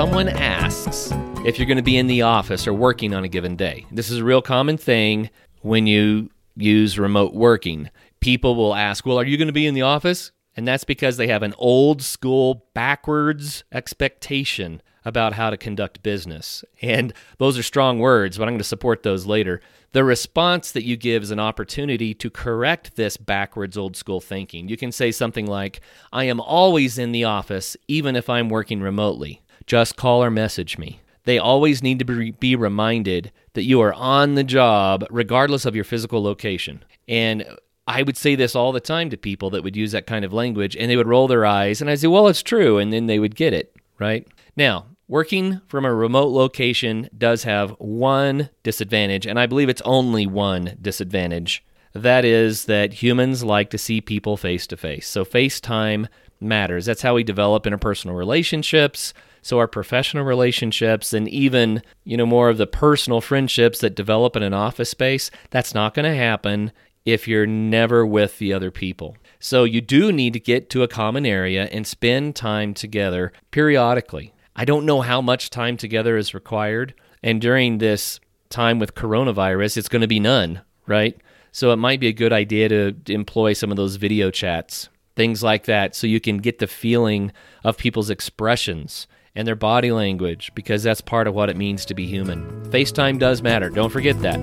Someone 0.00 0.30
asks 0.30 1.12
if 1.44 1.58
you're 1.58 1.66
going 1.66 1.76
to 1.76 1.82
be 1.82 1.98
in 1.98 2.06
the 2.06 2.22
office 2.22 2.66
or 2.66 2.72
working 2.72 3.12
on 3.12 3.22
a 3.22 3.28
given 3.28 3.54
day, 3.54 3.84
this 3.92 4.10
is 4.10 4.16
a 4.16 4.24
real 4.24 4.40
common 4.40 4.78
thing 4.78 5.28
when 5.60 5.86
you 5.86 6.30
use 6.56 6.98
remote 6.98 7.34
working. 7.34 7.90
People 8.18 8.54
will 8.54 8.74
ask, 8.74 9.04
Well, 9.04 9.18
are 9.18 9.26
you 9.26 9.36
going 9.36 9.48
to 9.48 9.52
be 9.52 9.66
in 9.66 9.74
the 9.74 9.82
office? 9.82 10.32
And 10.56 10.66
that's 10.66 10.84
because 10.84 11.18
they 11.18 11.26
have 11.26 11.42
an 11.42 11.52
old 11.58 12.00
school, 12.00 12.64
backwards 12.72 13.62
expectation 13.72 14.80
about 15.04 15.34
how 15.34 15.50
to 15.50 15.58
conduct 15.58 16.02
business. 16.02 16.64
And 16.80 17.12
those 17.36 17.58
are 17.58 17.62
strong 17.62 17.98
words, 17.98 18.38
but 18.38 18.44
I'm 18.44 18.54
going 18.54 18.58
to 18.58 18.64
support 18.64 19.02
those 19.02 19.26
later. 19.26 19.60
The 19.92 20.02
response 20.02 20.72
that 20.72 20.86
you 20.86 20.96
give 20.96 21.24
is 21.24 21.30
an 21.30 21.40
opportunity 21.40 22.14
to 22.14 22.30
correct 22.30 22.96
this 22.96 23.18
backwards 23.18 23.76
old 23.76 23.96
school 23.96 24.22
thinking. 24.22 24.66
You 24.66 24.78
can 24.78 24.92
say 24.92 25.12
something 25.12 25.44
like, 25.44 25.82
I 26.10 26.24
am 26.24 26.40
always 26.40 26.96
in 26.96 27.12
the 27.12 27.24
office, 27.24 27.76
even 27.86 28.16
if 28.16 28.30
I'm 28.30 28.48
working 28.48 28.80
remotely. 28.80 29.42
Just 29.70 29.94
call 29.94 30.20
or 30.20 30.32
message 30.32 30.78
me. 30.78 31.00
They 31.26 31.38
always 31.38 31.80
need 31.80 32.00
to 32.00 32.32
be 32.32 32.56
reminded 32.56 33.30
that 33.52 33.62
you 33.62 33.80
are 33.82 33.94
on 33.94 34.34
the 34.34 34.42
job, 34.42 35.06
regardless 35.10 35.64
of 35.64 35.76
your 35.76 35.84
physical 35.84 36.20
location. 36.20 36.84
And 37.06 37.44
I 37.86 38.02
would 38.02 38.16
say 38.16 38.34
this 38.34 38.56
all 38.56 38.72
the 38.72 38.80
time 38.80 39.10
to 39.10 39.16
people 39.16 39.48
that 39.50 39.62
would 39.62 39.76
use 39.76 39.92
that 39.92 40.08
kind 40.08 40.24
of 40.24 40.32
language, 40.32 40.74
and 40.74 40.90
they 40.90 40.96
would 40.96 41.06
roll 41.06 41.28
their 41.28 41.46
eyes, 41.46 41.80
and 41.80 41.88
I'd 41.88 42.00
say, 42.00 42.08
Well, 42.08 42.26
it's 42.26 42.42
true. 42.42 42.78
And 42.78 42.92
then 42.92 43.06
they 43.06 43.20
would 43.20 43.36
get 43.36 43.54
it, 43.54 43.76
right? 44.00 44.26
Now, 44.56 44.86
working 45.06 45.60
from 45.68 45.84
a 45.84 45.94
remote 45.94 46.32
location 46.32 47.08
does 47.16 47.44
have 47.44 47.70
one 47.78 48.50
disadvantage, 48.64 49.24
and 49.24 49.38
I 49.38 49.46
believe 49.46 49.68
it's 49.68 49.82
only 49.82 50.26
one 50.26 50.78
disadvantage. 50.82 51.64
That 51.92 52.24
is 52.24 52.64
that 52.64 52.94
humans 52.94 53.44
like 53.44 53.70
to 53.70 53.78
see 53.78 54.00
people 54.00 54.36
face 54.36 54.66
to 54.66 54.76
face. 54.76 55.06
So 55.06 55.24
FaceTime 55.24 56.08
matters. 56.40 56.86
That's 56.86 57.02
how 57.02 57.14
we 57.14 57.22
develop 57.22 57.62
interpersonal 57.62 58.16
relationships. 58.16 59.14
So 59.42 59.58
our 59.58 59.68
professional 59.68 60.24
relationships 60.24 61.12
and 61.12 61.28
even, 61.28 61.82
you 62.04 62.16
know, 62.16 62.26
more 62.26 62.48
of 62.48 62.58
the 62.58 62.66
personal 62.66 63.20
friendships 63.20 63.80
that 63.80 63.94
develop 63.94 64.36
in 64.36 64.42
an 64.42 64.54
office 64.54 64.90
space, 64.90 65.30
that's 65.50 65.74
not 65.74 65.94
going 65.94 66.10
to 66.10 66.16
happen 66.16 66.72
if 67.04 67.26
you're 67.26 67.46
never 67.46 68.04
with 68.04 68.38
the 68.38 68.52
other 68.52 68.70
people. 68.70 69.16
So 69.38 69.64
you 69.64 69.80
do 69.80 70.12
need 70.12 70.34
to 70.34 70.40
get 70.40 70.68
to 70.70 70.82
a 70.82 70.88
common 70.88 71.24
area 71.24 71.64
and 71.72 71.86
spend 71.86 72.36
time 72.36 72.74
together 72.74 73.32
periodically. 73.50 74.34
I 74.54 74.64
don't 74.64 74.84
know 74.84 75.00
how 75.00 75.22
much 75.22 75.48
time 75.48 75.76
together 75.76 76.16
is 76.16 76.34
required. 76.34 76.94
And 77.22 77.40
during 77.40 77.78
this 77.78 78.20
time 78.50 78.78
with 78.78 78.94
coronavirus, 78.94 79.78
it's 79.78 79.88
going 79.88 80.02
to 80.02 80.08
be 80.08 80.20
none, 80.20 80.60
right? 80.86 81.16
So 81.52 81.72
it 81.72 81.76
might 81.76 82.00
be 82.00 82.08
a 82.08 82.12
good 82.12 82.32
idea 82.32 82.68
to 82.68 82.94
employ 83.08 83.54
some 83.54 83.70
of 83.70 83.76
those 83.76 83.96
video 83.96 84.30
chats, 84.30 84.88
things 85.16 85.42
like 85.42 85.64
that, 85.64 85.94
so 85.94 86.06
you 86.06 86.20
can 86.20 86.38
get 86.38 86.58
the 86.58 86.66
feeling 86.66 87.32
of 87.64 87.76
people's 87.76 88.10
expressions 88.10 89.06
and 89.34 89.46
their 89.46 89.54
body 89.54 89.92
language, 89.92 90.50
because 90.54 90.82
that's 90.82 91.00
part 91.00 91.26
of 91.26 91.34
what 91.34 91.50
it 91.50 91.56
means 91.56 91.84
to 91.86 91.94
be 91.94 92.06
human. 92.06 92.44
FaceTime 92.70 93.18
does 93.18 93.42
matter. 93.42 93.70
Don't 93.70 93.90
forget 93.90 94.20
that. 94.22 94.38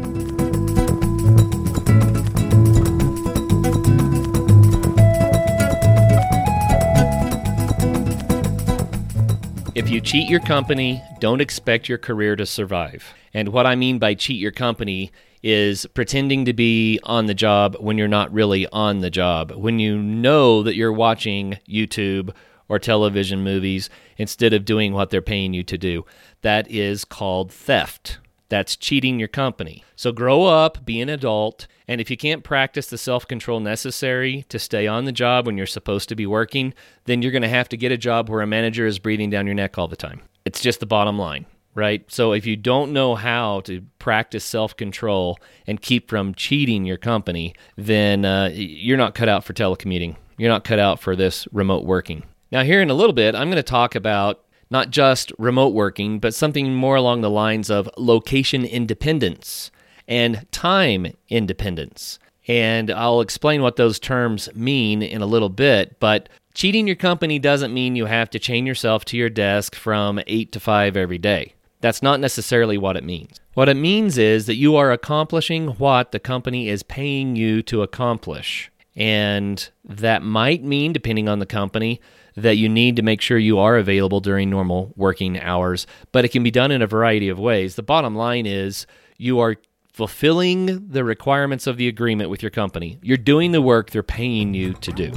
If 9.76 9.90
you 9.92 10.02
cheat 10.02 10.28
your 10.28 10.40
company, 10.40 11.04
don't 11.20 11.40
expect 11.40 11.88
your 11.88 12.00
career 12.00 12.36
to 12.36 12.48
survive. 12.48 13.14
And 13.34 13.50
what 13.50 13.68
I 13.68 13.76
mean 13.76 14.00
by 14.00 14.16
cheat 14.16 14.40
your 14.40 14.52
company 14.52 15.12
is 15.44 15.86
pretending 15.94 16.46
to 16.46 16.54
be 16.54 17.00
on 17.04 17.28
the 17.28 17.36
job 17.36 17.78
when 17.80 17.98
you're 17.98 18.08
not 18.08 18.34
really 18.34 18.68
on 18.70 19.02
the 19.02 19.12
job. 19.12 19.52
When 19.52 19.78
you 19.78 19.98
know 19.98 20.64
that 20.64 20.76
you're 20.76 20.92
watching 20.92 21.60
YouTube 21.70 22.34
or 22.70 22.80
television 22.80 23.44
movies 23.44 23.90
instead 24.18 24.54
of 24.54 24.66
doing 24.66 24.94
what 24.94 25.10
they're 25.10 25.22
paying 25.22 25.54
you 25.54 25.64
to 25.64 25.78
do. 25.78 26.06
That 26.42 26.70
is 26.70 27.06
called 27.06 27.52
theft. 27.52 28.20
That's 28.50 28.76
cheating 28.76 29.20
your 29.20 29.28
company. 29.28 29.84
So 29.96 30.12
grow 30.12 30.46
up, 30.46 30.86
be 30.86 31.02
an 31.02 31.10
adult, 31.10 31.68
and 31.88 32.00
if 32.00 32.10
you 32.10 32.18
can't 32.18 32.44
practice 32.44 32.88
the 32.88 32.98
self 32.98 33.28
control 33.28 33.60
necessary 33.60 34.46
to 34.50 34.60
stay 34.60 34.88
on 34.88 35.06
the 35.06 35.12
job 35.12 35.46
when 35.46 35.58
you're 35.58 35.66
supposed 35.66 36.10
to 36.10 36.16
be 36.16 36.26
working, 36.26 36.74
then 37.06 37.22
you're 37.22 37.32
going 37.32 37.42
to 37.42 37.50
have 37.50 37.70
to 37.70 37.78
get 37.78 37.92
a 37.92 37.98
job 37.98 38.30
where 38.30 38.42
a 38.42 38.48
manager 38.48 38.86
is 38.86 39.00
breathing 39.00 39.30
down 39.30 39.46
your 39.46 39.56
neck 39.56 39.78
all 39.78 39.88
the 39.88 39.96
time. 39.96 40.22
It's 40.46 40.62
just 40.62 40.80
the 40.80 40.86
bottom 40.86 41.18
line, 41.18 41.46
right? 41.76 42.10
So 42.10 42.32
if 42.32 42.46
you 42.46 42.56
don't 42.56 42.94
know 42.94 43.16
how 43.16 43.62
to 43.62 43.82
practice 44.00 44.46
self 44.46 44.76
control 44.78 45.40
and 45.66 45.82
keep 45.82 46.10
from 46.10 46.34
cheating 46.34 46.86
your 46.86 46.98
company, 46.98 47.54
then 47.76 48.24
uh, 48.24 48.50
you're 48.54 48.98
not 48.98 49.16
cut 49.16 49.30
out 49.30 49.44
for 49.44 49.54
telecommuting. 49.54 50.16
You're 50.38 50.52
not 50.52 50.64
cut 50.64 50.80
out 50.80 51.00
for 51.00 51.16
this 51.16 51.48
remote 51.52 51.84
working. 51.84 52.24
Now, 52.52 52.64
here 52.64 52.82
in 52.82 52.90
a 52.90 52.94
little 52.94 53.14
bit, 53.14 53.36
I'm 53.36 53.50
going 53.50 53.58
to 53.58 53.64
talk 53.64 53.96
about 53.96 54.44
not 54.70 54.90
just 54.90 55.32
remote 55.38 55.74
working, 55.74 56.20
but 56.20 56.34
something 56.34 56.74
more 56.74 56.96
along 56.96 57.22
the 57.22 57.30
lines 57.30 57.70
of 57.70 57.90
location 57.98 58.66
independence 58.66 59.72
and 60.08 60.46
time 60.52 61.14
independence. 61.30 62.20
And 62.48 62.92
I'll 62.92 63.22
explain 63.22 63.62
what 63.62 63.76
those 63.76 64.00
terms 64.00 64.50
mean 64.56 65.02
in 65.02 65.22
a 65.22 65.26
little 65.26 65.50
bit, 65.50 66.00
but 66.00 66.30
Cheating 66.58 66.88
your 66.88 66.96
company 66.96 67.38
doesn't 67.38 67.72
mean 67.72 67.96
you 67.96 68.08
have 68.08 68.32
to 68.32 68.40
chain 68.40 68.66
yourself 68.66 69.06
to 69.06 69.16
your 69.16 69.30
desk 69.30 69.76
from 69.76 70.20
8 70.26 70.52
to 70.54 70.60
5 70.60 70.98
every 70.98 71.20
day. 71.20 71.54
That's 71.82 72.02
not 72.02 72.20
necessarily 72.20 72.80
what 72.80 72.98
it 72.98 73.04
means. 73.04 73.40
What 73.54 73.70
it 73.70 73.76
means 73.76 74.18
is 74.18 74.48
that 74.48 74.56
you 74.56 74.76
are 74.76 74.92
accomplishing 74.92 75.68
what 75.74 76.12
the 76.12 76.20
company 76.20 76.68
is 76.68 76.82
paying 76.82 77.36
you 77.36 77.62
to 77.62 77.84
accomplish. 77.84 78.72
And 78.96 79.70
that 79.86 80.24
might 80.24 80.64
mean, 80.64 80.94
depending 80.94 81.30
on 81.30 81.38
the 81.38 81.46
company, 81.46 82.02
that 82.38 82.58
you 82.58 82.70
need 82.70 82.96
to 82.96 83.02
make 83.02 83.20
sure 83.20 83.40
you 83.40 83.58
are 83.58 83.78
available 83.78 84.20
during 84.20 84.48
normal 84.50 84.94
working 84.96 85.40
hours, 85.40 85.88
but 86.12 86.24
it 86.24 86.30
can 86.30 86.44
be 86.44 86.52
done 86.52 86.72
in 86.72 86.84
a 86.84 86.88
variety 86.88 87.30
of 87.30 87.40
ways. 87.40 87.76
The 87.76 87.84
bottom 87.84 88.16
line 88.16 88.46
is 88.46 88.86
you 89.18 89.40
are 89.40 89.56
fulfilling 89.92 90.88
the 90.88 91.04
requirements 91.04 91.66
of 91.66 91.78
the 91.78 91.88
agreement 91.88 92.30
with 92.30 92.44
your 92.44 92.52
company. 92.52 93.00
You're 93.02 93.18
doing 93.18 93.54
the 93.54 93.62
work 93.62 93.90
they're 93.90 94.04
paying 94.04 94.54
you 94.54 94.74
to 94.74 94.92
do. 94.92 95.12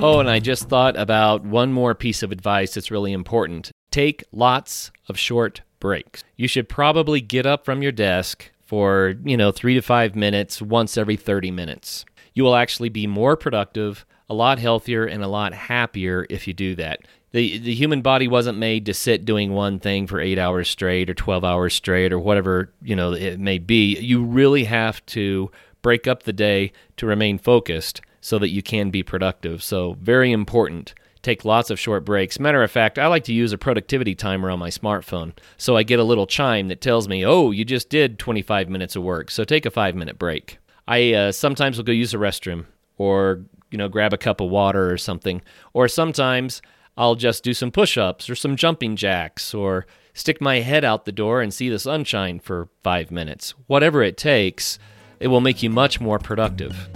Oh, 0.00 0.18
and 0.18 0.28
I 0.28 0.40
just 0.40 0.68
thought 0.68 0.96
about 0.96 1.44
one 1.44 1.72
more 1.72 1.94
piece 1.94 2.24
of 2.24 2.32
advice 2.32 2.74
that's 2.74 2.90
really 2.90 3.12
important. 3.12 3.70
Take 3.92 4.24
lots 4.32 4.90
of 5.08 5.16
short 5.16 5.62
breaks. 5.78 6.24
You 6.36 6.48
should 6.48 6.68
probably 6.68 7.20
get 7.20 7.46
up 7.46 7.64
from 7.64 7.82
your 7.82 7.92
desk 7.92 8.50
for, 8.68 9.14
you 9.24 9.34
know, 9.34 9.50
three 9.50 9.72
to 9.72 9.80
five 9.80 10.14
minutes 10.14 10.60
once 10.60 10.98
every 10.98 11.16
30 11.16 11.50
minutes. 11.50 12.04
You 12.34 12.44
will 12.44 12.54
actually 12.54 12.90
be 12.90 13.06
more 13.06 13.34
productive, 13.34 14.04
a 14.28 14.34
lot 14.34 14.58
healthier, 14.58 15.06
and 15.06 15.24
a 15.24 15.26
lot 15.26 15.54
happier 15.54 16.26
if 16.28 16.46
you 16.46 16.52
do 16.52 16.74
that. 16.74 17.00
The, 17.30 17.56
the 17.56 17.74
human 17.74 18.02
body 18.02 18.28
wasn't 18.28 18.58
made 18.58 18.84
to 18.84 18.92
sit 18.92 19.24
doing 19.24 19.54
one 19.54 19.78
thing 19.78 20.06
for 20.06 20.20
eight 20.20 20.38
hours 20.38 20.68
straight 20.68 21.08
or 21.08 21.14
12 21.14 21.44
hours 21.44 21.72
straight 21.72 22.12
or 22.12 22.18
whatever, 22.18 22.70
you 22.82 22.94
know, 22.94 23.14
it 23.14 23.40
may 23.40 23.56
be. 23.56 23.96
You 24.00 24.22
really 24.22 24.64
have 24.64 25.04
to 25.06 25.50
break 25.80 26.06
up 26.06 26.24
the 26.24 26.34
day 26.34 26.70
to 26.98 27.06
remain 27.06 27.38
focused 27.38 28.02
so 28.20 28.38
that 28.38 28.50
you 28.50 28.62
can 28.62 28.90
be 28.90 29.02
productive. 29.02 29.62
So, 29.62 29.96
very 30.02 30.30
important. 30.30 30.92
Take 31.28 31.44
lots 31.44 31.68
of 31.68 31.78
short 31.78 32.06
breaks. 32.06 32.40
Matter 32.40 32.62
of 32.62 32.70
fact, 32.70 32.98
I 32.98 33.06
like 33.06 33.24
to 33.24 33.34
use 33.34 33.52
a 33.52 33.58
productivity 33.58 34.14
timer 34.14 34.48
on 34.48 34.58
my 34.58 34.70
smartphone. 34.70 35.34
So 35.58 35.76
I 35.76 35.82
get 35.82 35.98
a 35.98 36.02
little 36.02 36.26
chime 36.26 36.68
that 36.68 36.80
tells 36.80 37.06
me, 37.06 37.22
oh, 37.22 37.50
you 37.50 37.66
just 37.66 37.90
did 37.90 38.18
25 38.18 38.70
minutes 38.70 38.96
of 38.96 39.02
work. 39.02 39.30
So 39.30 39.44
take 39.44 39.66
a 39.66 39.70
five 39.70 39.94
minute 39.94 40.18
break. 40.18 40.56
I 40.86 41.12
uh, 41.12 41.32
sometimes 41.32 41.76
will 41.76 41.84
go 41.84 41.92
use 41.92 42.14
a 42.14 42.16
restroom 42.16 42.64
or, 42.96 43.42
you 43.70 43.76
know, 43.76 43.90
grab 43.90 44.14
a 44.14 44.16
cup 44.16 44.40
of 44.40 44.48
water 44.48 44.90
or 44.90 44.96
something. 44.96 45.42
Or 45.74 45.86
sometimes 45.86 46.62
I'll 46.96 47.14
just 47.14 47.44
do 47.44 47.52
some 47.52 47.72
push 47.72 47.98
ups 47.98 48.30
or 48.30 48.34
some 48.34 48.56
jumping 48.56 48.96
jacks 48.96 49.52
or 49.52 49.86
stick 50.14 50.40
my 50.40 50.60
head 50.60 50.82
out 50.82 51.04
the 51.04 51.12
door 51.12 51.42
and 51.42 51.52
see 51.52 51.68
the 51.68 51.78
sunshine 51.78 52.38
for 52.38 52.70
five 52.82 53.10
minutes. 53.10 53.50
Whatever 53.66 54.02
it 54.02 54.16
takes, 54.16 54.78
it 55.20 55.28
will 55.28 55.42
make 55.42 55.62
you 55.62 55.68
much 55.68 56.00
more 56.00 56.18
productive. 56.18 56.88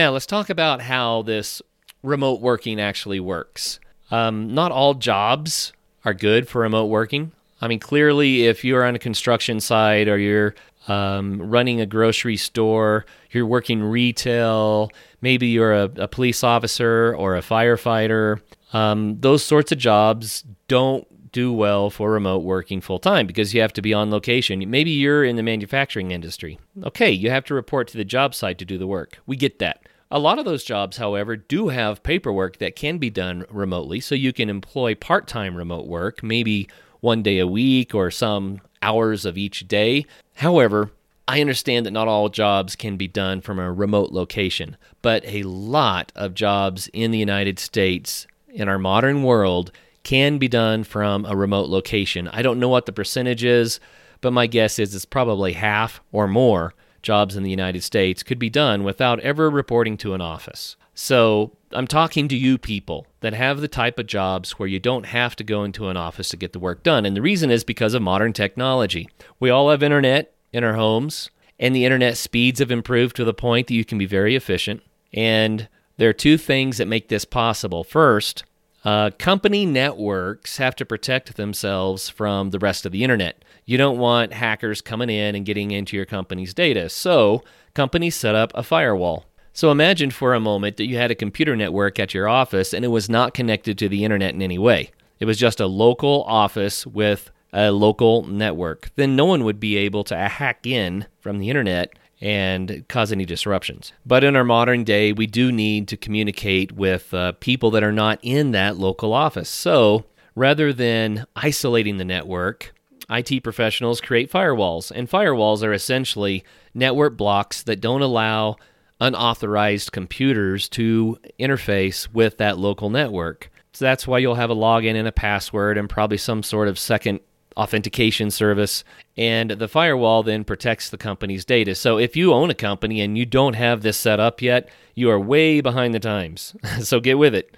Now, 0.00 0.12
let's 0.12 0.24
talk 0.24 0.48
about 0.48 0.80
how 0.80 1.20
this 1.20 1.60
remote 2.02 2.40
working 2.40 2.80
actually 2.80 3.20
works. 3.20 3.78
Um, 4.10 4.54
not 4.54 4.72
all 4.72 4.94
jobs 4.94 5.74
are 6.06 6.14
good 6.14 6.48
for 6.48 6.62
remote 6.62 6.86
working. 6.86 7.32
I 7.60 7.68
mean, 7.68 7.80
clearly, 7.80 8.46
if 8.46 8.64
you're 8.64 8.82
on 8.82 8.94
a 8.94 8.98
construction 8.98 9.60
site 9.60 10.08
or 10.08 10.16
you're 10.16 10.54
um, 10.88 11.38
running 11.42 11.82
a 11.82 11.84
grocery 11.84 12.38
store, 12.38 13.04
you're 13.30 13.44
working 13.44 13.82
retail, 13.82 14.90
maybe 15.20 15.48
you're 15.48 15.74
a, 15.74 15.90
a 15.96 16.08
police 16.08 16.42
officer 16.42 17.14
or 17.14 17.36
a 17.36 17.42
firefighter, 17.42 18.40
um, 18.72 19.20
those 19.20 19.44
sorts 19.44 19.70
of 19.70 19.76
jobs 19.76 20.44
don't 20.66 21.06
do 21.30 21.52
well 21.52 21.90
for 21.90 22.10
remote 22.10 22.38
working 22.38 22.80
full 22.80 23.00
time 23.00 23.26
because 23.26 23.52
you 23.52 23.60
have 23.60 23.74
to 23.74 23.82
be 23.82 23.92
on 23.92 24.10
location. 24.10 24.64
Maybe 24.70 24.92
you're 24.92 25.24
in 25.24 25.36
the 25.36 25.42
manufacturing 25.42 26.10
industry. 26.10 26.58
Okay, 26.84 27.10
you 27.10 27.28
have 27.28 27.44
to 27.44 27.54
report 27.54 27.86
to 27.88 27.98
the 27.98 28.04
job 28.06 28.34
site 28.34 28.56
to 28.60 28.64
do 28.64 28.78
the 28.78 28.86
work. 28.86 29.18
We 29.26 29.36
get 29.36 29.58
that. 29.58 29.82
A 30.12 30.18
lot 30.18 30.40
of 30.40 30.44
those 30.44 30.64
jobs, 30.64 30.96
however, 30.96 31.36
do 31.36 31.68
have 31.68 32.02
paperwork 32.02 32.58
that 32.58 32.74
can 32.74 32.98
be 32.98 33.10
done 33.10 33.44
remotely, 33.48 34.00
so 34.00 34.16
you 34.16 34.32
can 34.32 34.50
employ 34.50 34.96
part 34.96 35.28
time 35.28 35.54
remote 35.54 35.86
work, 35.86 36.20
maybe 36.22 36.68
one 36.98 37.22
day 37.22 37.38
a 37.38 37.46
week 37.46 37.94
or 37.94 38.10
some 38.10 38.60
hours 38.82 39.24
of 39.24 39.38
each 39.38 39.68
day. 39.68 40.04
However, 40.34 40.90
I 41.28 41.40
understand 41.40 41.86
that 41.86 41.92
not 41.92 42.08
all 42.08 42.28
jobs 42.28 42.74
can 42.74 42.96
be 42.96 43.06
done 43.06 43.40
from 43.40 43.60
a 43.60 43.72
remote 43.72 44.10
location, 44.10 44.76
but 45.00 45.24
a 45.24 45.44
lot 45.44 46.10
of 46.16 46.34
jobs 46.34 46.88
in 46.92 47.12
the 47.12 47.18
United 47.18 47.60
States 47.60 48.26
in 48.48 48.68
our 48.68 48.80
modern 48.80 49.22
world 49.22 49.70
can 50.02 50.38
be 50.38 50.48
done 50.48 50.82
from 50.82 51.24
a 51.24 51.36
remote 51.36 51.68
location. 51.68 52.26
I 52.26 52.42
don't 52.42 52.58
know 52.58 52.68
what 52.68 52.86
the 52.86 52.92
percentage 52.92 53.44
is, 53.44 53.78
but 54.20 54.32
my 54.32 54.48
guess 54.48 54.80
is 54.80 54.92
it's 54.92 55.04
probably 55.04 55.52
half 55.52 56.00
or 56.10 56.26
more 56.26 56.74
jobs 57.02 57.36
in 57.36 57.42
the 57.42 57.50
United 57.50 57.82
States 57.82 58.22
could 58.22 58.38
be 58.38 58.50
done 58.50 58.84
without 58.84 59.20
ever 59.20 59.50
reporting 59.50 59.96
to 59.98 60.14
an 60.14 60.20
office. 60.20 60.76
So 60.94 61.56
I'm 61.72 61.86
talking 61.86 62.28
to 62.28 62.36
you 62.36 62.58
people 62.58 63.06
that 63.20 63.32
have 63.32 63.60
the 63.60 63.68
type 63.68 63.98
of 63.98 64.06
jobs 64.06 64.52
where 64.52 64.68
you 64.68 64.78
don't 64.78 65.06
have 65.06 65.36
to 65.36 65.44
go 65.44 65.64
into 65.64 65.88
an 65.88 65.96
office 65.96 66.28
to 66.30 66.36
get 66.36 66.52
the 66.52 66.58
work 66.58 66.82
done. 66.82 67.06
And 67.06 67.16
the 67.16 67.22
reason 67.22 67.50
is 67.50 67.64
because 67.64 67.94
of 67.94 68.02
modern 68.02 68.32
technology. 68.32 69.08
We 69.38 69.50
all 69.50 69.70
have 69.70 69.82
internet 69.82 70.34
in 70.52 70.64
our 70.64 70.74
homes, 70.74 71.30
and 71.58 71.74
the 71.74 71.84
internet 71.84 72.16
speeds 72.16 72.58
have 72.58 72.70
improved 72.70 73.16
to 73.16 73.24
the 73.24 73.34
point 73.34 73.68
that 73.68 73.74
you 73.74 73.84
can 73.84 73.98
be 73.98 74.06
very 74.06 74.36
efficient. 74.36 74.82
And 75.12 75.68
there 75.96 76.08
are 76.08 76.14
two 76.14 76.36
things 76.36 76.78
that 76.78 76.88
make 76.88 77.08
this 77.08 77.24
possible. 77.24 77.84
First, 77.84 78.44
uh, 78.84 79.10
company 79.18 79.66
networks 79.66 80.56
have 80.56 80.74
to 80.76 80.86
protect 80.86 81.36
themselves 81.36 82.08
from 82.08 82.50
the 82.50 82.58
rest 82.58 82.86
of 82.86 82.92
the 82.92 83.04
internet. 83.04 83.44
You 83.70 83.78
don't 83.78 83.98
want 83.98 84.32
hackers 84.32 84.80
coming 84.80 85.10
in 85.10 85.36
and 85.36 85.46
getting 85.46 85.70
into 85.70 85.96
your 85.96 86.04
company's 86.04 86.52
data. 86.52 86.88
So, 86.88 87.44
companies 87.72 88.16
set 88.16 88.34
up 88.34 88.50
a 88.56 88.64
firewall. 88.64 89.26
So, 89.52 89.70
imagine 89.70 90.10
for 90.10 90.34
a 90.34 90.40
moment 90.40 90.76
that 90.76 90.86
you 90.86 90.96
had 90.96 91.12
a 91.12 91.14
computer 91.14 91.54
network 91.54 92.00
at 92.00 92.12
your 92.12 92.26
office 92.26 92.74
and 92.74 92.84
it 92.84 92.88
was 92.88 93.08
not 93.08 93.32
connected 93.32 93.78
to 93.78 93.88
the 93.88 94.04
internet 94.04 94.34
in 94.34 94.42
any 94.42 94.58
way. 94.58 94.90
It 95.20 95.26
was 95.26 95.38
just 95.38 95.60
a 95.60 95.68
local 95.68 96.24
office 96.24 96.84
with 96.84 97.30
a 97.52 97.70
local 97.70 98.24
network. 98.26 98.90
Then 98.96 99.14
no 99.14 99.24
one 99.24 99.44
would 99.44 99.60
be 99.60 99.76
able 99.76 100.02
to 100.02 100.16
hack 100.16 100.66
in 100.66 101.06
from 101.20 101.38
the 101.38 101.48
internet 101.48 101.92
and 102.20 102.84
cause 102.88 103.12
any 103.12 103.24
disruptions. 103.24 103.92
But 104.04 104.24
in 104.24 104.34
our 104.34 104.42
modern 104.42 104.82
day, 104.82 105.12
we 105.12 105.28
do 105.28 105.52
need 105.52 105.86
to 105.86 105.96
communicate 105.96 106.72
with 106.72 107.14
uh, 107.14 107.34
people 107.38 107.70
that 107.70 107.84
are 107.84 107.92
not 107.92 108.18
in 108.22 108.50
that 108.50 108.78
local 108.78 109.12
office. 109.12 109.48
So 109.48 110.06
rather 110.34 110.72
than 110.72 111.24
isolating 111.36 111.98
the 111.98 112.04
network, 112.04 112.72
IT 113.10 113.42
professionals 113.42 114.00
create 114.00 114.30
firewalls. 114.30 114.90
And 114.90 115.10
firewalls 115.10 115.62
are 115.62 115.72
essentially 115.72 116.44
network 116.74 117.16
blocks 117.16 117.62
that 117.64 117.80
don't 117.80 118.02
allow 118.02 118.56
unauthorized 119.00 119.92
computers 119.92 120.68
to 120.68 121.18
interface 121.38 122.12
with 122.12 122.38
that 122.38 122.58
local 122.58 122.90
network. 122.90 123.50
So 123.72 123.84
that's 123.84 124.06
why 124.06 124.18
you'll 124.18 124.34
have 124.34 124.50
a 124.50 124.54
login 124.54 124.94
and 124.94 125.08
a 125.08 125.12
password 125.12 125.78
and 125.78 125.88
probably 125.88 126.18
some 126.18 126.42
sort 126.42 126.68
of 126.68 126.78
second 126.78 127.20
authentication 127.56 128.30
service, 128.30 128.84
and 129.16 129.50
the 129.50 129.68
firewall 129.68 130.22
then 130.22 130.44
protects 130.44 130.90
the 130.90 130.96
company's 130.96 131.44
data. 131.44 131.74
So 131.74 131.98
if 131.98 132.16
you 132.16 132.32
own 132.32 132.50
a 132.50 132.54
company 132.54 133.00
and 133.00 133.18
you 133.18 133.26
don't 133.26 133.54
have 133.54 133.82
this 133.82 133.96
set 133.96 134.20
up 134.20 134.40
yet, 134.40 134.68
you 134.94 135.10
are 135.10 135.20
way 135.20 135.60
behind 135.60 135.94
the 135.94 136.00
times. 136.00 136.54
so 136.80 137.00
get 137.00 137.18
with 137.18 137.34
it. 137.34 137.54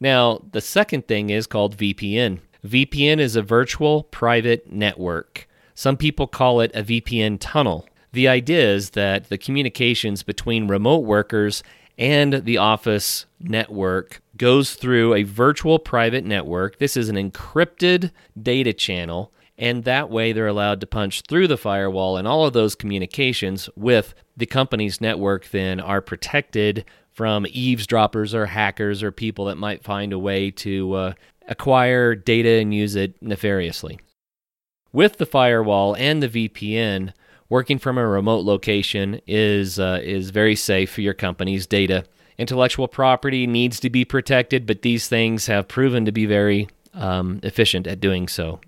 Now, 0.00 0.42
the 0.52 0.60
second 0.60 1.06
thing 1.06 1.30
is 1.30 1.46
called 1.46 1.76
VPN. 1.76 2.40
VPN 2.64 3.18
is 3.18 3.36
a 3.36 3.42
virtual 3.42 4.04
private 4.04 4.72
network. 4.72 5.46
Some 5.74 5.96
people 5.96 6.26
call 6.26 6.60
it 6.60 6.70
a 6.74 6.82
VPN 6.82 7.38
tunnel. 7.40 7.86
The 8.12 8.28
idea 8.28 8.72
is 8.72 8.90
that 8.90 9.28
the 9.28 9.38
communications 9.38 10.22
between 10.22 10.68
remote 10.68 11.04
workers 11.04 11.62
and 11.98 12.44
the 12.44 12.56
office 12.56 13.26
network 13.40 14.22
goes 14.36 14.74
through 14.74 15.14
a 15.14 15.24
virtual 15.24 15.78
private 15.78 16.24
network. 16.24 16.78
This 16.78 16.96
is 16.96 17.08
an 17.08 17.16
encrypted 17.16 18.10
data 18.40 18.72
channel, 18.72 19.32
and 19.58 19.84
that 19.84 20.10
way 20.10 20.32
they're 20.32 20.46
allowed 20.46 20.80
to 20.80 20.86
punch 20.86 21.22
through 21.28 21.48
the 21.48 21.56
firewall, 21.56 22.16
and 22.16 22.26
all 22.26 22.46
of 22.46 22.52
those 22.52 22.74
communications 22.74 23.68
with 23.76 24.14
the 24.36 24.46
company's 24.46 25.00
network 25.00 25.50
then 25.50 25.80
are 25.80 26.00
protected 26.00 26.84
from 27.12 27.46
eavesdroppers 27.48 28.34
or 28.34 28.46
hackers 28.46 29.02
or 29.02 29.12
people 29.12 29.44
that 29.44 29.56
might 29.56 29.84
find 29.84 30.12
a 30.12 30.18
way 30.18 30.50
to 30.50 30.92
uh, 30.94 31.12
acquire 31.48 32.14
data 32.14 32.60
and 32.60 32.74
use 32.74 32.96
it 32.96 33.20
nefariously. 33.22 33.98
With 34.92 35.18
the 35.18 35.26
firewall 35.26 35.94
and 35.96 36.22
the 36.22 36.28
VPN, 36.28 37.12
working 37.48 37.78
from 37.78 37.98
a 37.98 38.06
remote 38.06 38.44
location 38.44 39.20
is 39.26 39.78
uh, 39.78 40.00
is 40.02 40.30
very 40.30 40.56
safe 40.56 40.92
for 40.92 41.00
your 41.00 41.14
company's 41.14 41.66
data. 41.66 42.04
Intellectual 42.38 42.88
property 42.88 43.46
needs 43.46 43.78
to 43.80 43.90
be 43.90 44.04
protected, 44.04 44.66
but 44.66 44.82
these 44.82 45.08
things 45.08 45.46
have 45.46 45.68
proven 45.68 46.04
to 46.04 46.12
be 46.12 46.26
very 46.26 46.68
um, 46.92 47.40
efficient 47.42 47.86
at 47.86 48.00
doing 48.00 48.28
so. 48.28 48.60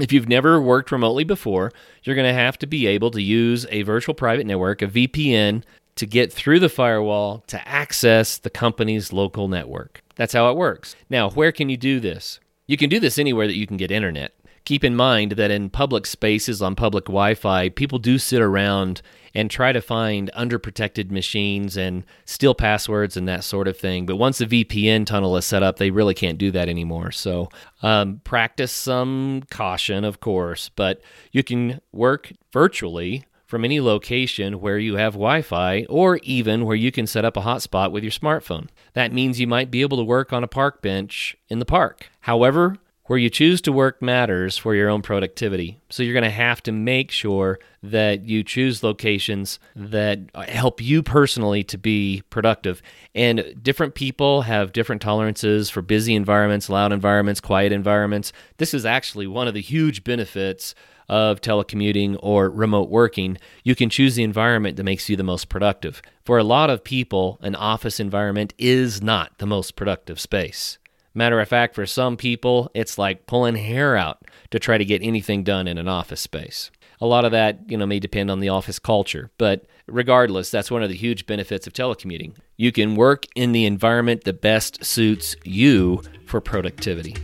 If 0.00 0.12
you've 0.12 0.28
never 0.28 0.60
worked 0.60 0.92
remotely 0.92 1.24
before, 1.24 1.72
you're 2.04 2.16
going 2.16 2.28
to 2.28 2.40
have 2.40 2.58
to 2.58 2.66
be 2.66 2.86
able 2.86 3.10
to 3.10 3.20
use 3.20 3.66
a 3.70 3.82
virtual 3.82 4.14
private 4.14 4.46
network, 4.46 4.80
a 4.80 4.86
VPN, 4.86 5.62
to 5.96 6.06
get 6.06 6.32
through 6.32 6.60
the 6.60 6.68
firewall 6.70 7.44
to 7.48 7.68
access 7.68 8.38
the 8.38 8.48
company's 8.48 9.12
local 9.12 9.48
network. 9.48 10.02
That's 10.20 10.34
how 10.34 10.50
it 10.50 10.56
works. 10.58 10.96
Now, 11.08 11.30
where 11.30 11.50
can 11.50 11.70
you 11.70 11.78
do 11.78 11.98
this? 11.98 12.40
You 12.66 12.76
can 12.76 12.90
do 12.90 13.00
this 13.00 13.18
anywhere 13.18 13.46
that 13.46 13.56
you 13.56 13.66
can 13.66 13.78
get 13.78 13.90
internet. 13.90 14.34
Keep 14.66 14.84
in 14.84 14.94
mind 14.94 15.32
that 15.32 15.50
in 15.50 15.70
public 15.70 16.04
spaces 16.04 16.60
on 16.60 16.74
public 16.74 17.06
Wi 17.06 17.32
Fi, 17.32 17.70
people 17.70 17.98
do 17.98 18.18
sit 18.18 18.42
around 18.42 19.00
and 19.34 19.50
try 19.50 19.72
to 19.72 19.80
find 19.80 20.30
underprotected 20.36 21.10
machines 21.10 21.74
and 21.78 22.04
steal 22.26 22.54
passwords 22.54 23.16
and 23.16 23.26
that 23.28 23.44
sort 23.44 23.66
of 23.66 23.78
thing. 23.78 24.04
But 24.04 24.16
once 24.16 24.36
the 24.36 24.44
VPN 24.44 25.06
tunnel 25.06 25.38
is 25.38 25.46
set 25.46 25.62
up, 25.62 25.78
they 25.78 25.90
really 25.90 26.12
can't 26.12 26.36
do 26.36 26.50
that 26.50 26.68
anymore. 26.68 27.12
So 27.12 27.48
um, 27.82 28.20
practice 28.22 28.72
some 28.72 29.44
caution, 29.48 30.04
of 30.04 30.20
course, 30.20 30.68
but 30.68 31.00
you 31.32 31.42
can 31.42 31.80
work 31.92 32.30
virtually 32.52 33.24
from 33.50 33.64
any 33.64 33.80
location 33.80 34.60
where 34.60 34.78
you 34.78 34.94
have 34.94 35.14
Wi 35.14 35.42
Fi 35.42 35.84
or 35.88 36.20
even 36.22 36.64
where 36.64 36.76
you 36.76 36.92
can 36.92 37.04
set 37.04 37.24
up 37.24 37.36
a 37.36 37.40
hotspot 37.40 37.90
with 37.90 38.04
your 38.04 38.12
smartphone. 38.12 38.68
That 38.92 39.12
means 39.12 39.40
you 39.40 39.48
might 39.48 39.72
be 39.72 39.82
able 39.82 39.96
to 39.96 40.04
work 40.04 40.32
on 40.32 40.44
a 40.44 40.48
park 40.48 40.80
bench 40.80 41.36
in 41.48 41.58
the 41.58 41.64
park. 41.64 42.08
However, 42.20 42.76
where 43.06 43.18
you 43.18 43.28
choose 43.28 43.60
to 43.60 43.72
work 43.72 44.00
matters 44.00 44.56
for 44.56 44.72
your 44.72 44.88
own 44.88 45.02
productivity. 45.02 45.80
So 45.88 46.04
you're 46.04 46.14
going 46.14 46.22
to 46.22 46.30
have 46.30 46.62
to 46.62 46.70
make 46.70 47.10
sure 47.10 47.58
that 47.82 48.24
you 48.24 48.44
choose 48.44 48.84
locations 48.84 49.58
that 49.74 50.20
help 50.46 50.80
you 50.80 51.02
personally 51.02 51.64
to 51.64 51.76
be 51.76 52.22
productive. 52.30 52.80
And 53.12 53.56
different 53.60 53.96
people 53.96 54.42
have 54.42 54.72
different 54.72 55.02
tolerances 55.02 55.70
for 55.70 55.82
busy 55.82 56.14
environments, 56.14 56.70
loud 56.70 56.92
environments, 56.92 57.40
quiet 57.40 57.72
environments. 57.72 58.32
This 58.58 58.74
is 58.74 58.86
actually 58.86 59.26
one 59.26 59.48
of 59.48 59.54
the 59.54 59.60
huge 59.60 60.04
benefits 60.04 60.76
of 61.10 61.40
telecommuting 61.40 62.16
or 62.22 62.48
remote 62.48 62.88
working, 62.88 63.36
you 63.64 63.74
can 63.74 63.90
choose 63.90 64.14
the 64.14 64.22
environment 64.22 64.76
that 64.76 64.84
makes 64.84 65.10
you 65.10 65.16
the 65.16 65.24
most 65.24 65.48
productive. 65.48 66.00
For 66.24 66.38
a 66.38 66.44
lot 66.44 66.70
of 66.70 66.84
people, 66.84 67.38
an 67.42 67.56
office 67.56 67.98
environment 67.98 68.54
is 68.56 69.02
not 69.02 69.36
the 69.38 69.46
most 69.46 69.74
productive 69.74 70.20
space. 70.20 70.78
Matter 71.12 71.40
of 71.40 71.48
fact, 71.48 71.74
for 71.74 71.84
some 71.84 72.16
people, 72.16 72.70
it's 72.74 72.96
like 72.96 73.26
pulling 73.26 73.56
hair 73.56 73.96
out 73.96 74.22
to 74.52 74.60
try 74.60 74.78
to 74.78 74.84
get 74.84 75.02
anything 75.02 75.42
done 75.42 75.66
in 75.66 75.78
an 75.78 75.88
office 75.88 76.20
space. 76.20 76.70
A 77.00 77.06
lot 77.06 77.24
of 77.24 77.32
that, 77.32 77.68
you 77.68 77.76
know, 77.76 77.86
may 77.86 77.98
depend 77.98 78.30
on 78.30 78.38
the 78.38 78.50
office 78.50 78.78
culture, 78.78 79.32
but 79.36 79.66
regardless, 79.88 80.52
that's 80.52 80.70
one 80.70 80.84
of 80.84 80.90
the 80.90 80.94
huge 80.94 81.26
benefits 81.26 81.66
of 81.66 81.72
telecommuting. 81.72 82.36
You 82.56 82.70
can 82.70 82.94
work 82.94 83.26
in 83.34 83.50
the 83.50 83.66
environment 83.66 84.22
that 84.24 84.40
best 84.40 84.84
suits 84.84 85.34
you 85.42 86.02
for 86.26 86.40
productivity. 86.40 87.16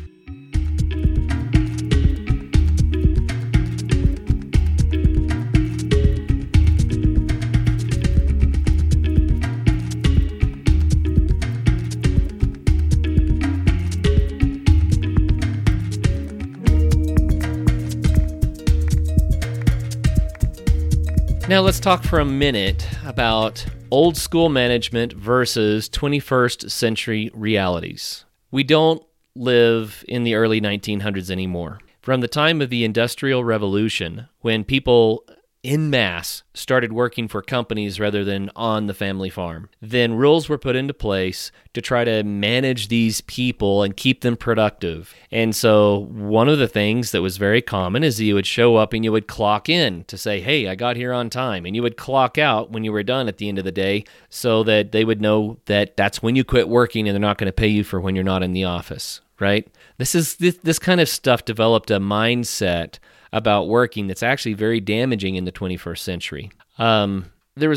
Now, 21.48 21.60
let's 21.60 21.78
talk 21.78 22.02
for 22.02 22.18
a 22.18 22.24
minute 22.24 22.88
about 23.04 23.64
old 23.92 24.16
school 24.16 24.48
management 24.48 25.12
versus 25.12 25.88
21st 25.88 26.68
century 26.68 27.30
realities. 27.34 28.24
We 28.50 28.64
don't 28.64 29.00
live 29.36 30.04
in 30.08 30.24
the 30.24 30.34
early 30.34 30.60
1900s 30.60 31.30
anymore. 31.30 31.78
From 32.02 32.20
the 32.20 32.26
time 32.26 32.60
of 32.60 32.68
the 32.68 32.84
Industrial 32.84 33.44
Revolution, 33.44 34.26
when 34.40 34.64
people 34.64 35.24
in 35.66 35.90
mass 35.90 36.44
started 36.54 36.92
working 36.92 37.26
for 37.26 37.42
companies 37.42 37.98
rather 37.98 38.24
than 38.24 38.48
on 38.54 38.86
the 38.86 38.94
family 38.94 39.28
farm. 39.28 39.68
Then 39.82 40.14
rules 40.14 40.48
were 40.48 40.58
put 40.58 40.76
into 40.76 40.94
place 40.94 41.50
to 41.74 41.82
try 41.82 42.04
to 42.04 42.22
manage 42.22 42.86
these 42.86 43.20
people 43.22 43.82
and 43.82 43.96
keep 43.96 44.20
them 44.20 44.36
productive. 44.36 45.12
And 45.32 45.56
so, 45.56 46.06
one 46.12 46.48
of 46.48 46.58
the 46.58 46.68
things 46.68 47.10
that 47.10 47.20
was 47.20 47.36
very 47.36 47.60
common 47.60 48.04
is 48.04 48.20
you 48.20 48.36
would 48.36 48.46
show 48.46 48.76
up 48.76 48.92
and 48.92 49.04
you 49.04 49.10
would 49.10 49.26
clock 49.26 49.68
in 49.68 50.04
to 50.04 50.16
say, 50.16 50.40
Hey, 50.40 50.68
I 50.68 50.76
got 50.76 50.94
here 50.94 51.12
on 51.12 51.30
time. 51.30 51.66
And 51.66 51.74
you 51.74 51.82
would 51.82 51.96
clock 51.96 52.38
out 52.38 52.70
when 52.70 52.84
you 52.84 52.92
were 52.92 53.02
done 53.02 53.26
at 53.26 53.38
the 53.38 53.48
end 53.48 53.58
of 53.58 53.64
the 53.64 53.72
day 53.72 54.04
so 54.30 54.62
that 54.62 54.92
they 54.92 55.04
would 55.04 55.20
know 55.20 55.58
that 55.66 55.96
that's 55.96 56.22
when 56.22 56.36
you 56.36 56.44
quit 56.44 56.68
working 56.68 57.08
and 57.08 57.14
they're 57.14 57.20
not 57.20 57.38
going 57.38 57.48
to 57.48 57.52
pay 57.52 57.66
you 57.66 57.82
for 57.82 58.00
when 58.00 58.14
you're 58.14 58.24
not 58.24 58.44
in 58.44 58.52
the 58.52 58.64
office, 58.64 59.20
right? 59.40 59.66
This 59.98 60.14
is 60.14 60.36
this, 60.36 60.58
this 60.62 60.78
kind 60.78 61.00
of 61.00 61.08
stuff 61.08 61.44
developed 61.44 61.90
a 61.90 61.98
mindset 61.98 62.98
about 63.36 63.68
working 63.68 64.06
that's 64.06 64.22
actually 64.22 64.54
very 64.54 64.80
damaging 64.80 65.36
in 65.36 65.44
the 65.44 65.52
21st 65.52 65.98
century. 65.98 66.50
Um, 66.78 67.26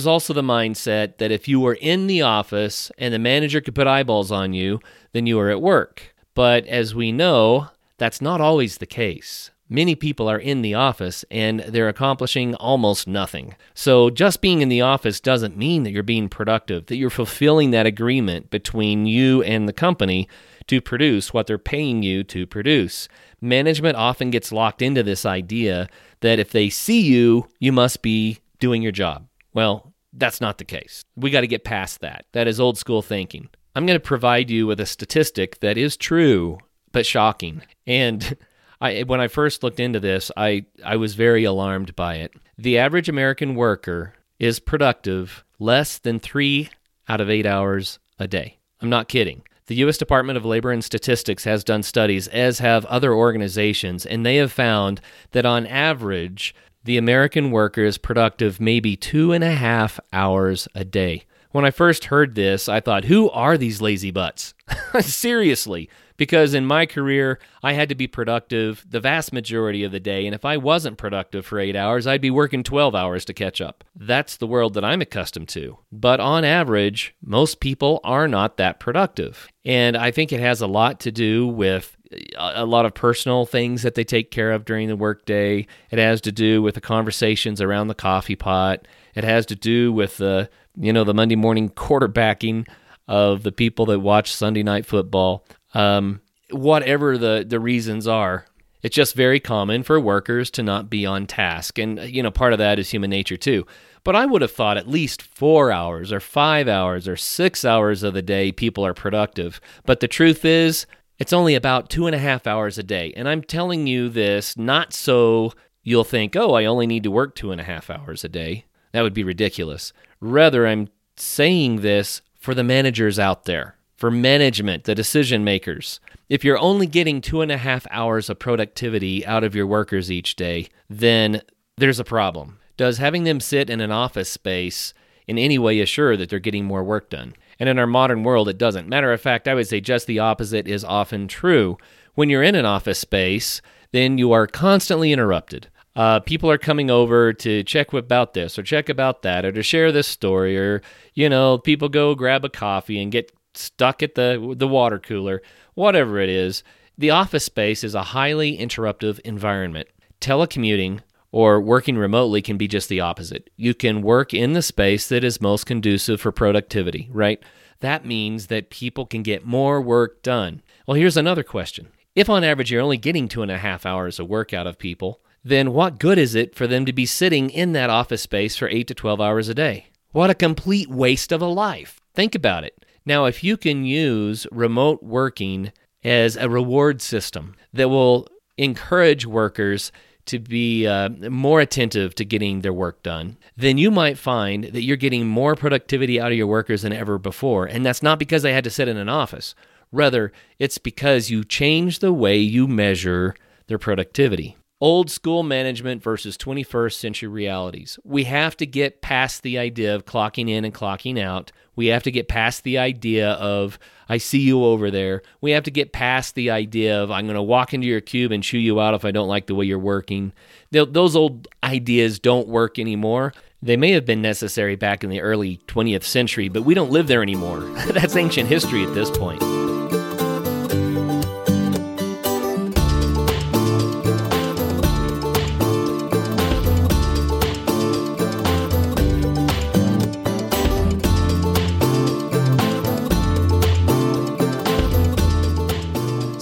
also 0.07 0.33
the 0.33 0.41
mindset 0.41 1.17
that 1.17 1.31
if 1.31 1.49
you 1.49 1.59
were 1.59 1.73
in 1.73 2.07
the 2.07 2.21
office 2.21 2.93
and 2.97 3.13
the 3.13 3.19
manager 3.19 3.59
could 3.59 3.75
put 3.75 3.85
eyeballs 3.85 4.31
on 4.31 4.53
you, 4.53 4.79
then 5.11 5.25
you 5.25 5.35
were 5.35 5.49
at 5.49 5.61
work. 5.61 6.15
But 6.33 6.65
as 6.67 6.95
we 6.95 7.11
know, 7.11 7.67
that's 7.97 8.21
not 8.21 8.39
always 8.39 8.77
the 8.77 8.85
case. 8.85 9.51
Many 9.67 9.95
people 9.95 10.29
are 10.29 10.39
in 10.39 10.61
the 10.61 10.75
office 10.75 11.25
and 11.29 11.59
they're 11.59 11.89
accomplishing 11.89 12.55
almost 12.55 13.05
nothing. 13.05 13.55
So, 13.73 14.09
just 14.09 14.41
being 14.41 14.61
in 14.61 14.69
the 14.69 14.81
office 14.81 15.19
doesn't 15.19 15.57
mean 15.57 15.83
that 15.83 15.91
you're 15.91 16.03
being 16.03 16.29
productive, 16.29 16.85
that 16.85 16.95
you're 16.95 17.09
fulfilling 17.09 17.71
that 17.71 17.85
agreement 17.85 18.49
between 18.49 19.05
you 19.05 19.43
and 19.43 19.67
the 19.67 19.73
company 19.73 20.29
to 20.69 20.81
produce 20.81 21.33
what 21.33 21.47
they're 21.47 21.57
paying 21.57 22.03
you 22.03 22.23
to 22.23 22.47
produce. 22.47 23.07
Management 23.41 23.97
often 23.97 24.29
gets 24.29 24.51
locked 24.51 24.81
into 24.81 25.03
this 25.03 25.25
idea 25.25 25.87
that 26.21 26.39
if 26.39 26.51
they 26.51 26.69
see 26.69 27.01
you, 27.01 27.47
you 27.59 27.71
must 27.71 28.01
be 28.01 28.39
doing 28.59 28.81
your 28.81 28.91
job. 28.91 29.27
Well, 29.53 29.93
that's 30.13 30.41
not 30.41 30.57
the 30.57 30.65
case. 30.65 31.03
We 31.15 31.31
got 31.31 31.41
to 31.41 31.47
get 31.47 31.63
past 31.63 32.01
that. 32.01 32.25
That 32.33 32.47
is 32.47 32.59
old 32.59 32.77
school 32.77 33.01
thinking. 33.01 33.49
I'm 33.75 33.85
going 33.85 33.99
to 33.99 34.05
provide 34.05 34.49
you 34.49 34.67
with 34.67 34.79
a 34.79 34.85
statistic 34.85 35.59
that 35.59 35.77
is 35.77 35.97
true 35.97 36.57
but 36.91 37.05
shocking. 37.05 37.61
And 37.85 38.37
I, 38.81 39.01
when 39.01 39.21
I 39.21 39.27
first 39.27 39.63
looked 39.63 39.79
into 39.79 39.99
this, 39.99 40.31
I, 40.37 40.65
I 40.83 40.95
was 40.95 41.15
very 41.15 41.43
alarmed 41.43 41.95
by 41.95 42.15
it. 42.15 42.31
The 42.57 42.77
average 42.77 43.09
American 43.09 43.55
worker 43.55 44.13
is 44.39 44.59
productive 44.59 45.43
less 45.59 45.97
than 45.97 46.19
three 46.19 46.69
out 47.07 47.21
of 47.21 47.29
eight 47.29 47.45
hours 47.45 47.99
a 48.17 48.27
day. 48.27 48.57
I'm 48.81 48.89
not 48.89 49.09
kidding. 49.09 49.43
The 49.69 49.75
U.S. 49.75 49.99
Department 49.99 50.35
of 50.35 50.45
Labor 50.45 50.71
and 50.71 50.83
Statistics 50.83 51.43
has 51.43 51.63
done 51.63 51.83
studies, 51.83 52.27
as 52.29 52.57
have 52.57 52.85
other 52.85 53.13
organizations, 53.13 54.03
and 54.03 54.25
they 54.25 54.37
have 54.37 54.51
found 54.51 54.99
that 55.29 55.45
on 55.45 55.67
average, 55.67 56.55
the 56.85 56.97
American 56.97 57.51
worker 57.51 57.83
is 57.83 57.99
productive 57.99 58.59
maybe 58.59 58.95
two 58.95 59.31
and 59.31 59.43
a 59.43 59.51
half 59.51 59.99
hours 60.11 60.67
a 60.73 60.83
day. 60.83 61.25
When 61.51 61.65
I 61.65 61.69
first 61.69 62.05
heard 62.05 62.33
this, 62.33 62.67
I 62.67 62.79
thought, 62.79 63.05
who 63.05 63.29
are 63.29 63.59
these 63.59 63.79
lazy 63.79 64.09
butts? 64.09 64.55
Seriously, 65.01 65.87
because 66.19 66.53
in 66.53 66.65
my 66.65 66.85
career, 66.85 67.39
I 67.63 67.71
had 67.71 67.87
to 67.89 67.95
be 67.95 68.05
productive 68.05 68.85
the 68.87 68.99
vast 68.99 69.31
majority 69.31 69.85
of 69.85 69.93
the 69.93 70.01
day, 70.01 70.25
and 70.25 70.35
if 70.35 70.43
I 70.43 70.57
wasn't 70.57 70.97
productive 70.97 71.45
for 71.45 71.59
eight 71.59 71.77
hours, 71.77 72.05
I'd 72.05 72.19
be 72.19 72.29
working 72.29 72.61
12 72.61 72.93
hours 72.93 73.23
to 73.25 73.33
catch 73.33 73.61
up. 73.61 73.85
That's 73.95 74.35
the 74.35 74.45
world 74.45 74.73
that 74.73 74.83
I'm 74.83 75.01
accustomed 75.01 75.47
to. 75.49 75.77
But 75.93 76.19
on 76.19 76.43
average, 76.43 77.15
most 77.23 77.61
people 77.61 78.01
are 78.03 78.27
not 78.27 78.57
that 78.57 78.81
productive. 78.81 79.47
And 79.63 79.95
I 79.95 80.11
think 80.11 80.33
it 80.33 80.41
has 80.41 80.59
a 80.59 80.67
lot 80.67 80.99
to 81.01 81.11
do 81.11 81.47
with 81.47 81.95
uh, 82.11 82.51
a 82.53 82.65
lot 82.65 82.85
of 82.85 82.93
personal 82.93 83.45
things 83.45 83.83
that 83.83 83.95
they 83.95 84.03
take 84.03 84.29
care 84.29 84.51
of 84.51 84.65
during 84.65 84.89
the 84.89 84.97
workday. 84.97 85.67
It 85.89 85.99
has 85.99 86.19
to 86.21 86.33
do 86.33 86.61
with 86.61 86.75
the 86.75 86.81
conversations 86.81 87.61
around 87.61 87.87
the 87.87 87.95
coffee 87.95 88.35
pot. 88.35 88.85
It 89.15 89.23
has 89.23 89.45
to 89.47 89.55
do 89.55 89.93
with 89.93 90.17
the, 90.17 90.49
you 90.75 90.91
know, 90.91 91.05
the 91.05 91.13
Monday 91.13 91.37
morning 91.37 91.69
quarterbacking 91.69 92.67
of 93.07 93.41
the 93.43 93.51
people 93.51 93.87
that 93.87 93.99
watch 93.99 94.33
Sunday 94.33 94.63
night 94.63 94.85
football. 94.85 95.45
Um, 95.73 96.21
whatever 96.51 97.17
the, 97.17 97.45
the 97.47 97.59
reasons 97.59 98.07
are, 98.07 98.45
it's 98.81 98.95
just 98.95 99.15
very 99.15 99.39
common 99.39 99.83
for 99.83 99.99
workers 99.99 100.49
to 100.51 100.63
not 100.63 100.89
be 100.89 101.05
on 101.05 101.27
task. 101.27 101.77
And, 101.77 101.99
you 101.99 102.23
know, 102.23 102.31
part 102.31 102.53
of 102.53 102.59
that 102.59 102.79
is 102.79 102.89
human 102.89 103.09
nature 103.09 103.37
too. 103.37 103.65
But 104.03 104.15
I 104.15 104.25
would 104.25 104.41
have 104.41 104.51
thought 104.51 104.77
at 104.77 104.87
least 104.87 105.21
four 105.21 105.71
hours 105.71 106.13
or 106.13 106.21
five 106.21 106.67
hours 106.67 107.07
or 107.07 107.17
six 107.17 107.65
hours 107.65 108.03
of 108.03 108.13
the 108.13 108.21
day 108.21 108.51
people 108.51 108.85
are 108.85 108.93
productive. 108.93 109.59
But 109.85 109.99
the 109.99 110.07
truth 110.07 110.45
is, 110.45 110.85
it's 111.17 111.33
only 111.33 111.55
about 111.55 111.89
two 111.89 112.07
and 112.07 112.15
a 112.15 112.19
half 112.19 112.47
hours 112.47 112.77
a 112.77 112.83
day. 112.83 113.13
And 113.17 113.27
I'm 113.27 113.41
telling 113.43 113.87
you 113.87 114.07
this 114.07 114.55
not 114.55 114.93
so 114.93 115.51
you'll 115.83 116.05
think, 116.05 116.35
oh, 116.37 116.53
I 116.53 116.63
only 116.65 116.87
need 116.87 117.03
to 117.03 117.11
work 117.11 117.35
two 117.35 117.51
and 117.51 117.59
a 117.59 117.65
half 117.65 117.89
hours 117.89 118.23
a 118.23 118.29
day. 118.29 118.65
That 118.93 119.01
would 119.01 119.13
be 119.13 119.25
ridiculous. 119.25 119.91
Rather, 120.21 120.65
I'm 120.65 120.87
saying 121.17 121.81
this 121.81 122.21
for 122.39 122.53
the 122.53 122.63
managers 122.63 123.19
out 123.19 123.43
there 123.43 123.75
for 123.99 124.09
management, 124.09 124.85
the 124.85 124.95
decision 124.95 125.43
makers. 125.43 125.99
If 126.29 126.45
you're 126.45 126.57
only 126.57 126.87
getting 126.87 127.19
two 127.19 127.41
and 127.41 127.51
a 127.51 127.57
half 127.57 127.85
hours 127.91 128.29
of 128.29 128.39
productivity 128.39 129.25
out 129.25 129.43
of 129.43 129.53
your 129.53 129.67
workers 129.67 130.09
each 130.09 130.37
day, 130.37 130.69
then 130.89 131.41
there's 131.77 131.99
a 131.99 132.05
problem. 132.05 132.59
Does 132.77 132.97
having 132.99 133.25
them 133.25 133.41
sit 133.41 133.69
in 133.69 133.81
an 133.81 133.91
office 133.91 134.29
space 134.29 134.93
in 135.27 135.37
any 135.37 135.57
way 135.59 135.81
assure 135.81 136.15
that 136.15 136.29
they're 136.29 136.39
getting 136.39 136.63
more 136.63 136.81
work 136.83 137.09
done? 137.09 137.33
And 137.59 137.67
in 137.67 137.77
our 137.77 137.87
modern 137.87 138.23
world, 138.23 138.47
it 138.47 138.57
doesn't. 138.57 138.87
Matter 138.87 139.11
of 139.11 139.19
fact, 139.19 139.49
I 139.49 139.53
would 139.53 139.67
say 139.67 139.81
just 139.81 140.07
the 140.07 140.19
opposite 140.19 140.65
is 140.65 140.85
often 140.85 141.27
true. 141.27 141.77
When 142.15 142.29
you're 142.29 142.41
in 142.41 142.55
an 142.55 142.65
office 142.65 142.99
space, 142.99 143.61
then 143.91 144.17
you 144.17 144.31
are 144.31 144.47
constantly 144.47 145.11
interrupted. 145.11 145.67
uh, 145.95 146.19
people 146.21 146.49
are 146.49 146.57
coming 146.57 146.89
over 146.89 147.33
to 147.33 147.63
check 147.63 147.91
about 147.91 148.33
this 148.33 148.57
or 148.57 148.63
check 148.63 148.87
about 148.87 149.21
that 149.23 149.43
or 149.43 149.51
to 149.51 149.61
share 149.61 149.91
this 149.91 150.07
story 150.07 150.57
or 150.57 150.81
you 151.13 151.27
know 151.27 151.57
people 151.57 151.89
go 151.89 152.15
grab 152.15 152.45
a 152.45 152.49
coffee 152.49 153.01
and 153.01 153.11
get 153.11 153.31
stuck 153.53 154.01
at 154.03 154.15
the 154.15 154.55
the 154.57 154.67
water 154.67 154.99
cooler 154.99 155.41
whatever 155.73 156.19
it 156.19 156.29
is 156.29 156.63
the 156.97 157.09
office 157.09 157.45
space 157.45 157.83
is 157.83 157.95
a 157.95 158.03
highly 158.03 158.57
interruptive 158.57 159.19
environment 159.21 159.87
telecommuting 160.21 161.01
or 161.31 161.61
working 161.61 161.97
remotely 161.97 162.41
can 162.41 162.57
be 162.57 162.67
just 162.67 162.89
the 162.89 162.99
opposite. 162.99 163.49
You 163.55 163.73
can 163.73 164.01
work 164.01 164.33
in 164.33 164.53
the 164.53 164.61
space 164.61 165.07
that 165.09 165.23
is 165.23 165.41
most 165.41 165.65
conducive 165.65 166.19
for 166.19 166.31
productivity, 166.31 167.09
right? 167.11 167.41
That 167.81 168.05
means 168.05 168.47
that 168.47 168.69
people 168.69 169.05
can 169.05 169.23
get 169.23 169.45
more 169.45 169.81
work 169.81 170.21
done. 170.23 170.61
Well, 170.87 170.95
here's 170.95 171.17
another 171.17 171.43
question. 171.43 171.89
If 172.15 172.29
on 172.29 172.43
average 172.43 172.71
you're 172.71 172.81
only 172.81 172.97
getting 172.97 173.27
two 173.27 173.43
and 173.43 173.51
a 173.51 173.57
half 173.57 173.85
hours 173.85 174.19
of 174.19 174.27
work 174.27 174.53
out 174.53 174.67
of 174.67 174.79
people, 174.79 175.21
then 175.43 175.71
what 175.71 175.99
good 175.99 176.17
is 176.17 176.35
it 176.35 176.55
for 176.55 176.67
them 176.67 176.85
to 176.85 176.91
be 176.91 177.05
sitting 177.05 177.49
in 177.49 177.71
that 177.73 177.89
office 177.89 178.23
space 178.23 178.57
for 178.57 178.67
8 178.67 178.87
to 178.87 178.93
12 178.93 179.21
hours 179.21 179.47
a 179.47 179.53
day? 179.53 179.87
What 180.11 180.29
a 180.29 180.35
complete 180.35 180.89
waste 180.89 181.31
of 181.31 181.41
a 181.41 181.45
life. 181.45 182.01
Think 182.13 182.35
about 182.35 182.63
it. 182.63 182.78
Now, 183.09 183.25
if 183.25 183.43
you 183.43 183.57
can 183.57 183.85
use 183.85 184.45
remote 184.51 185.01
working 185.01 185.71
as 186.03 186.35
a 186.35 186.47
reward 186.47 187.01
system 187.01 187.55
that 187.73 187.89
will 187.89 188.27
encourage 188.55 189.25
workers 189.25 189.91
to 190.27 190.37
be 190.37 190.85
uh, 190.85 191.09
more 191.09 191.59
attentive 191.59 192.13
to 192.13 192.23
getting 192.23 192.61
their 192.61 192.71
work 192.71 193.01
done, 193.01 193.37
then 193.57 193.79
you 193.79 193.89
might 193.89 194.19
find 194.19 194.65
that 194.65 194.83
you're 194.83 194.95
getting 194.95 195.25
more 195.25 195.55
productivity 195.55 196.21
out 196.21 196.31
of 196.31 196.37
your 196.37 196.45
workers 196.45 196.83
than 196.83 196.93
ever 196.93 197.17
before. 197.17 197.65
And 197.65 197.83
that's 197.83 198.03
not 198.03 198.19
because 198.19 198.43
they 198.43 198.53
had 198.53 198.65
to 198.65 198.69
sit 198.69 198.87
in 198.87 198.97
an 198.97 199.09
office. 199.09 199.55
Rather, 199.91 200.31
it's 200.59 200.77
because 200.77 201.31
you 201.31 201.43
change 201.43 201.97
the 201.97 202.13
way 202.13 202.37
you 202.37 202.67
measure 202.67 203.33
their 203.65 203.79
productivity. 203.79 204.55
Old 204.79 205.09
school 205.09 205.41
management 205.41 206.03
versus 206.03 206.37
21st 206.37 206.93
century 206.93 207.27
realities. 207.27 207.97
We 208.03 208.25
have 208.25 208.55
to 208.57 208.67
get 208.67 209.01
past 209.01 209.41
the 209.41 209.57
idea 209.57 209.95
of 209.95 210.05
clocking 210.05 210.47
in 210.47 210.63
and 210.63 210.75
clocking 210.75 211.19
out. 211.19 211.51
We 211.79 211.87
have 211.87 212.03
to 212.03 212.11
get 212.11 212.27
past 212.27 212.65
the 212.65 212.77
idea 212.77 213.31
of, 213.31 213.79
I 214.09 214.17
see 214.17 214.39
you 214.39 214.65
over 214.65 214.91
there. 214.91 215.21
We 215.39 215.51
have 215.51 215.63
to 215.63 215.71
get 215.71 215.93
past 215.93 216.35
the 216.35 216.49
idea 216.49 217.01
of, 217.01 217.09
I'm 217.09 217.25
going 217.25 217.37
to 217.37 217.41
walk 217.41 217.73
into 217.73 217.87
your 217.87 218.01
cube 218.01 218.33
and 218.33 218.43
chew 218.43 218.57
you 218.57 218.81
out 218.81 218.95
if 218.95 219.05
I 219.05 219.11
don't 219.11 219.29
like 219.29 219.45
the 219.45 219.55
way 219.55 219.63
you're 219.63 219.79
working. 219.79 220.33
Those 220.71 221.15
old 221.15 221.47
ideas 221.63 222.19
don't 222.19 222.49
work 222.49 222.79
anymore. 222.79 223.31
They 223.61 223.77
may 223.77 223.91
have 223.91 224.03
been 224.03 224.21
necessary 224.21 224.75
back 224.75 225.05
in 225.05 225.09
the 225.09 225.21
early 225.21 225.61
20th 225.67 226.03
century, 226.03 226.49
but 226.49 226.63
we 226.63 226.73
don't 226.73 226.91
live 226.91 227.07
there 227.07 227.23
anymore. 227.23 227.61
That's 227.93 228.17
ancient 228.17 228.49
history 228.49 228.83
at 228.83 228.93
this 228.93 229.09
point. 229.09 229.41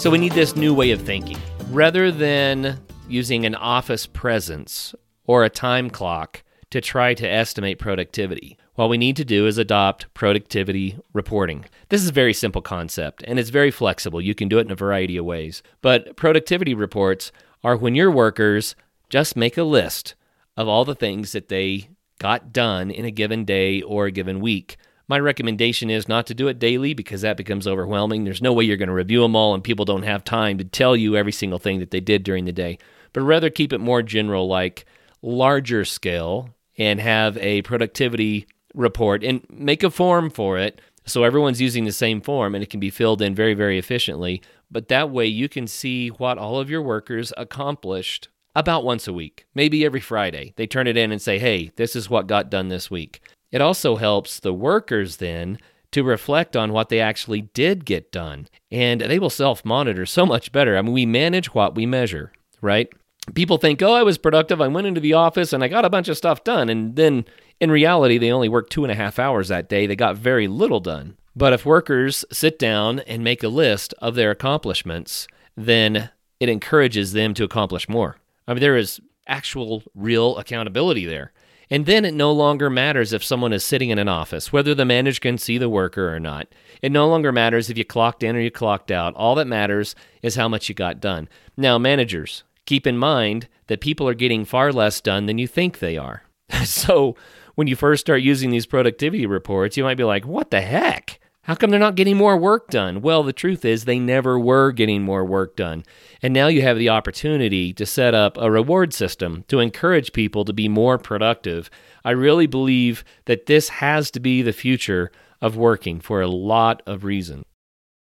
So 0.07 0.11
we 0.11 0.19
need 0.19 0.31
this 0.31 0.55
new 0.55 0.73
way 0.73 0.91
of 0.91 1.01
thinking. 1.01 1.37
Rather 1.69 2.13
than 2.13 2.79
using 3.09 3.45
an 3.45 3.55
office 3.55 4.07
presence 4.07 4.95
or 5.25 5.43
a 5.43 5.49
time 5.49 5.89
clock 5.89 6.43
to 6.69 6.79
try 6.79 7.13
to 7.13 7.27
estimate 7.27 7.77
productivity, 7.77 8.57
what 8.75 8.87
we 8.87 8.97
need 8.97 9.17
to 9.17 9.25
do 9.25 9.47
is 9.47 9.57
adopt 9.57 10.13
productivity 10.13 10.97
reporting. 11.11 11.65
This 11.89 12.01
is 12.01 12.07
a 12.07 12.13
very 12.13 12.33
simple 12.33 12.61
concept 12.61 13.21
and 13.27 13.37
it's 13.37 13.49
very 13.49 13.69
flexible. 13.69 14.21
You 14.21 14.33
can 14.33 14.47
do 14.47 14.59
it 14.59 14.65
in 14.65 14.71
a 14.71 14.75
variety 14.75 15.17
of 15.17 15.25
ways. 15.25 15.61
But 15.81 16.15
productivity 16.15 16.73
reports 16.73 17.33
are 17.61 17.75
when 17.75 17.93
your 17.93 18.09
workers 18.09 18.77
just 19.09 19.35
make 19.35 19.57
a 19.57 19.63
list 19.63 20.15
of 20.55 20.69
all 20.69 20.85
the 20.85 20.95
things 20.95 21.33
that 21.33 21.49
they 21.49 21.89
got 22.17 22.53
done 22.53 22.91
in 22.91 23.03
a 23.03 23.11
given 23.11 23.43
day 23.43 23.81
or 23.81 24.05
a 24.05 24.11
given 24.11 24.39
week. 24.39 24.77
My 25.07 25.19
recommendation 25.19 25.89
is 25.89 26.07
not 26.07 26.27
to 26.27 26.33
do 26.33 26.49
it 26.49 26.59
daily 26.59 26.93
because 26.93 27.21
that 27.21 27.37
becomes 27.37 27.65
overwhelming. 27.65 28.23
There's 28.23 28.41
no 28.41 28.51
way 28.51 28.65
you're 28.65 28.77
going 28.77 28.87
to 28.87 28.93
review 28.93 29.21
them 29.21 29.35
all, 29.35 29.53
and 29.53 29.63
people 29.63 29.85
don't 29.85 30.03
have 30.03 30.23
time 30.23 30.57
to 30.57 30.65
tell 30.65 30.95
you 30.95 31.15
every 31.15 31.31
single 31.31 31.59
thing 31.59 31.79
that 31.79 31.91
they 31.91 32.01
did 32.01 32.23
during 32.23 32.45
the 32.45 32.51
day. 32.51 32.77
But 33.13 33.21
rather 33.21 33.49
keep 33.49 33.71
it 33.71 33.79
more 33.79 34.01
general, 34.01 34.47
like 34.47 34.85
larger 35.21 35.85
scale, 35.85 36.49
and 36.77 36.99
have 36.99 37.37
a 37.37 37.61
productivity 37.63 38.47
report 38.73 39.23
and 39.23 39.45
make 39.49 39.81
a 39.83 39.89
form 39.89 40.29
for 40.29 40.57
it 40.57 40.79
so 41.05 41.23
everyone's 41.23 41.61
using 41.61 41.85
the 41.85 41.91
same 41.91 42.21
form 42.21 42.53
and 42.53 42.63
it 42.63 42.69
can 42.69 42.79
be 42.79 42.89
filled 42.89 43.21
in 43.21 43.33
very, 43.33 43.53
very 43.53 43.77
efficiently. 43.79 44.41
But 44.69 44.89
that 44.89 45.09
way 45.09 45.25
you 45.25 45.49
can 45.49 45.65
see 45.65 46.09
what 46.09 46.37
all 46.37 46.59
of 46.59 46.69
your 46.69 46.81
workers 46.81 47.33
accomplished 47.37 48.27
about 48.55 48.83
once 48.83 49.07
a 49.07 49.13
week, 49.13 49.45
maybe 49.55 49.85
every 49.85 50.01
Friday. 50.01 50.53
They 50.57 50.67
turn 50.67 50.87
it 50.87 50.97
in 50.97 51.11
and 51.11 51.21
say, 51.21 51.39
hey, 51.39 51.71
this 51.75 51.95
is 51.95 52.09
what 52.09 52.27
got 52.27 52.49
done 52.49 52.67
this 52.67 52.91
week. 52.91 53.21
It 53.51 53.61
also 53.61 53.95
helps 53.95 54.39
the 54.39 54.53
workers 54.53 55.17
then 55.17 55.59
to 55.91 56.03
reflect 56.03 56.55
on 56.55 56.73
what 56.73 56.89
they 56.89 56.99
actually 56.99 57.41
did 57.41 57.85
get 57.85 58.11
done. 58.11 58.47
And 58.71 59.01
they 59.01 59.19
will 59.19 59.29
self 59.29 59.63
monitor 59.63 60.05
so 60.05 60.25
much 60.25 60.51
better. 60.51 60.77
I 60.77 60.81
mean, 60.81 60.93
we 60.93 61.05
manage 61.05 61.53
what 61.53 61.75
we 61.75 61.85
measure, 61.85 62.33
right? 62.61 62.89
People 63.33 63.57
think, 63.57 63.81
oh, 63.81 63.93
I 63.93 64.03
was 64.03 64.17
productive. 64.17 64.61
I 64.61 64.67
went 64.67 64.87
into 64.87 65.01
the 65.01 65.13
office 65.13 65.53
and 65.53 65.63
I 65.63 65.67
got 65.67 65.85
a 65.85 65.89
bunch 65.89 66.07
of 66.07 66.17
stuff 66.17 66.43
done. 66.43 66.69
And 66.69 66.95
then 66.95 67.25
in 67.59 67.71
reality, 67.71 68.17
they 68.17 68.31
only 68.31 68.49
worked 68.49 68.71
two 68.71 68.83
and 68.83 68.91
a 68.91 68.95
half 68.95 69.19
hours 69.19 69.47
that 69.49 69.69
day. 69.69 69.85
They 69.85 69.95
got 69.95 70.17
very 70.17 70.47
little 70.47 70.79
done. 70.79 71.17
But 71.35 71.53
if 71.53 71.65
workers 71.65 72.25
sit 72.31 72.57
down 72.57 72.99
and 73.01 73.23
make 73.23 73.43
a 73.43 73.49
list 73.49 73.93
of 73.99 74.15
their 74.15 74.31
accomplishments, 74.31 75.27
then 75.55 76.09
it 76.39 76.49
encourages 76.49 77.13
them 77.13 77.33
to 77.35 77.43
accomplish 77.43 77.87
more. 77.89 78.17
I 78.47 78.53
mean, 78.53 78.61
there 78.61 78.77
is 78.77 78.99
actual, 79.27 79.83
real 79.93 80.37
accountability 80.37 81.05
there. 81.05 81.33
And 81.69 81.85
then 81.85 82.05
it 82.05 82.13
no 82.13 82.31
longer 82.31 82.69
matters 82.69 83.11
if 83.11 83.23
someone 83.23 83.51
is 83.51 83.63
sitting 83.63 83.89
in 83.89 83.99
an 83.99 84.07
office, 84.07 84.53
whether 84.53 84.73
the 84.73 84.85
manager 84.85 85.19
can 85.19 85.37
see 85.37 85.57
the 85.57 85.69
worker 85.69 86.13
or 86.13 86.19
not. 86.19 86.47
It 86.81 86.91
no 86.91 87.07
longer 87.07 87.31
matters 87.31 87.69
if 87.69 87.77
you 87.77 87.83
clocked 87.83 88.23
in 88.23 88.35
or 88.35 88.39
you 88.39 88.51
clocked 88.51 88.91
out. 88.91 89.13
All 89.15 89.35
that 89.35 89.47
matters 89.47 89.95
is 90.21 90.35
how 90.35 90.47
much 90.47 90.69
you 90.69 90.75
got 90.75 91.01
done. 91.01 91.27
Now, 91.57 91.77
managers, 91.77 92.43
keep 92.65 92.87
in 92.87 92.97
mind 92.97 93.47
that 93.67 93.81
people 93.81 94.07
are 94.07 94.13
getting 94.13 94.45
far 94.45 94.71
less 94.71 95.01
done 95.01 95.25
than 95.25 95.37
you 95.37 95.47
think 95.47 95.79
they 95.79 95.97
are. 95.97 96.23
so, 96.63 97.15
when 97.55 97.67
you 97.67 97.75
first 97.75 98.01
start 98.01 98.21
using 98.21 98.51
these 98.51 98.67
productivity 98.67 99.25
reports, 99.25 99.75
you 99.75 99.83
might 99.83 99.97
be 99.97 100.03
like, 100.03 100.25
what 100.25 100.51
the 100.51 100.61
heck? 100.61 101.19
How 101.47 101.55
come 101.55 101.69
they're 101.69 101.79
not 101.79 101.95
getting 101.95 102.17
more 102.17 102.35
work 102.35 102.67
done? 102.67 103.01
Well, 103.01 103.23
the 103.23 103.31
truth 103.31 103.63
is 103.63 103.85
they 103.85 103.99
never 103.99 104.37
were 104.37 104.73
getting 104.73 105.03
more 105.03 105.23
work 105.23 105.55
done. 105.55 105.85
And 106.21 106.33
now 106.33 106.47
you 106.47 106.61
have 106.61 106.77
the 106.77 106.89
opportunity 106.89 107.71
to 107.71 107.85
set 107.85 108.13
up 108.13 108.37
a 108.37 108.51
reward 108.51 108.93
system 108.93 109.45
to 109.47 109.59
encourage 109.59 110.11
people 110.11 110.43
to 110.43 110.51
be 110.51 110.67
more 110.67 110.97
productive. 110.97 111.69
I 112.03 112.11
really 112.11 112.47
believe 112.47 113.05
that 113.27 113.45
this 113.45 113.69
has 113.69 114.11
to 114.11 114.19
be 114.19 114.41
the 114.41 114.51
future 114.51 115.09
of 115.41 115.55
working 115.55 116.01
for 116.01 116.19
a 116.19 116.27
lot 116.27 116.83
of 116.85 117.05
reasons. 117.05 117.45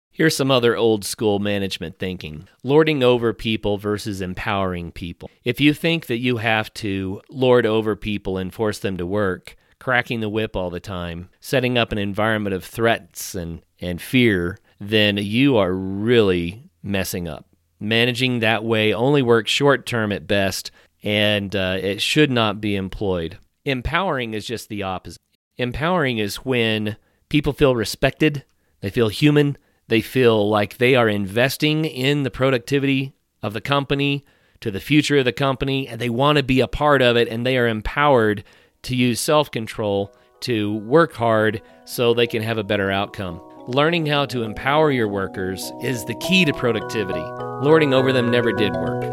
Here's 0.09 0.35
some 0.35 0.49
other 0.49 0.75
old 0.75 1.05
school 1.05 1.37
management 1.37 1.99
thinking 1.99 2.47
lording 2.63 3.03
over 3.03 3.33
people 3.33 3.77
versus 3.77 4.19
empowering 4.19 4.91
people. 4.91 5.29
If 5.43 5.61
you 5.61 5.75
think 5.75 6.07
that 6.07 6.17
you 6.17 6.37
have 6.37 6.73
to 6.75 7.21
lord 7.29 7.67
over 7.67 7.95
people 7.95 8.39
and 8.39 8.51
force 8.51 8.79
them 8.79 8.97
to 8.97 9.05
work, 9.05 9.55
cracking 9.87 10.19
the 10.19 10.27
whip 10.27 10.53
all 10.53 10.69
the 10.69 10.81
time, 10.81 11.29
setting 11.39 11.77
up 11.77 11.93
an 11.93 11.97
environment 11.97 12.53
of 12.53 12.61
threats 12.61 13.33
and, 13.33 13.61
and 13.79 14.01
fear, 14.01 14.59
then 14.81 15.15
you 15.15 15.55
are 15.55 15.71
really 15.71 16.69
messing 16.83 17.25
up. 17.25 17.45
Managing 17.79 18.39
that 18.39 18.65
way 18.65 18.93
only 18.93 19.21
works 19.21 19.49
short 19.49 19.85
term 19.85 20.11
at 20.11 20.27
best, 20.27 20.71
and 21.03 21.55
uh, 21.55 21.77
it 21.81 22.01
should 22.01 22.29
not 22.29 22.59
be 22.59 22.75
employed. 22.75 23.37
Empowering 23.63 24.33
is 24.33 24.45
just 24.45 24.67
the 24.67 24.83
opposite. 24.83 25.21
Empowering 25.55 26.17
is 26.17 26.43
when 26.43 26.97
people 27.29 27.53
feel 27.53 27.73
respected, 27.73 28.43
they 28.81 28.89
feel 28.89 29.07
human, 29.07 29.57
they 29.87 30.01
feel 30.01 30.49
like 30.49 30.79
they 30.79 30.95
are 30.95 31.07
investing 31.07 31.85
in 31.85 32.23
the 32.23 32.29
productivity 32.29 33.13
of 33.41 33.53
the 33.53 33.61
company, 33.61 34.25
to 34.59 34.69
the 34.69 34.81
future 34.81 35.19
of 35.19 35.23
the 35.23 35.31
company, 35.31 35.87
and 35.87 36.01
they 36.01 36.09
want 36.09 36.37
to 36.37 36.43
be 36.43 36.59
a 36.59 36.67
part 36.67 37.01
of 37.01 37.15
it, 37.15 37.29
and 37.29 37.45
they 37.45 37.57
are 37.57 37.69
empowered 37.69 38.43
to 38.87 38.95
use 38.95 39.19
self 39.19 39.51
control 39.51 40.13
to 40.39 40.77
work 40.77 41.13
hard 41.13 41.61
so 41.83 42.13
they 42.13 42.25
can 42.25 42.41
have 42.41 42.57
a 42.57 42.63
better 42.63 42.89
outcome. 42.89 43.41
Learning 43.67 44.05
how 44.05 44.25
to 44.25 44.43
empower 44.43 44.91
your 44.91 45.09
workers 45.09 45.73
is 45.81 46.05
the 46.05 46.15
key 46.15 46.45
to 46.45 46.53
productivity. 46.53 47.19
Lording 47.61 47.93
over 47.93 48.13
them 48.13 48.31
never 48.31 48.53
did 48.53 48.71
work. 48.71 49.03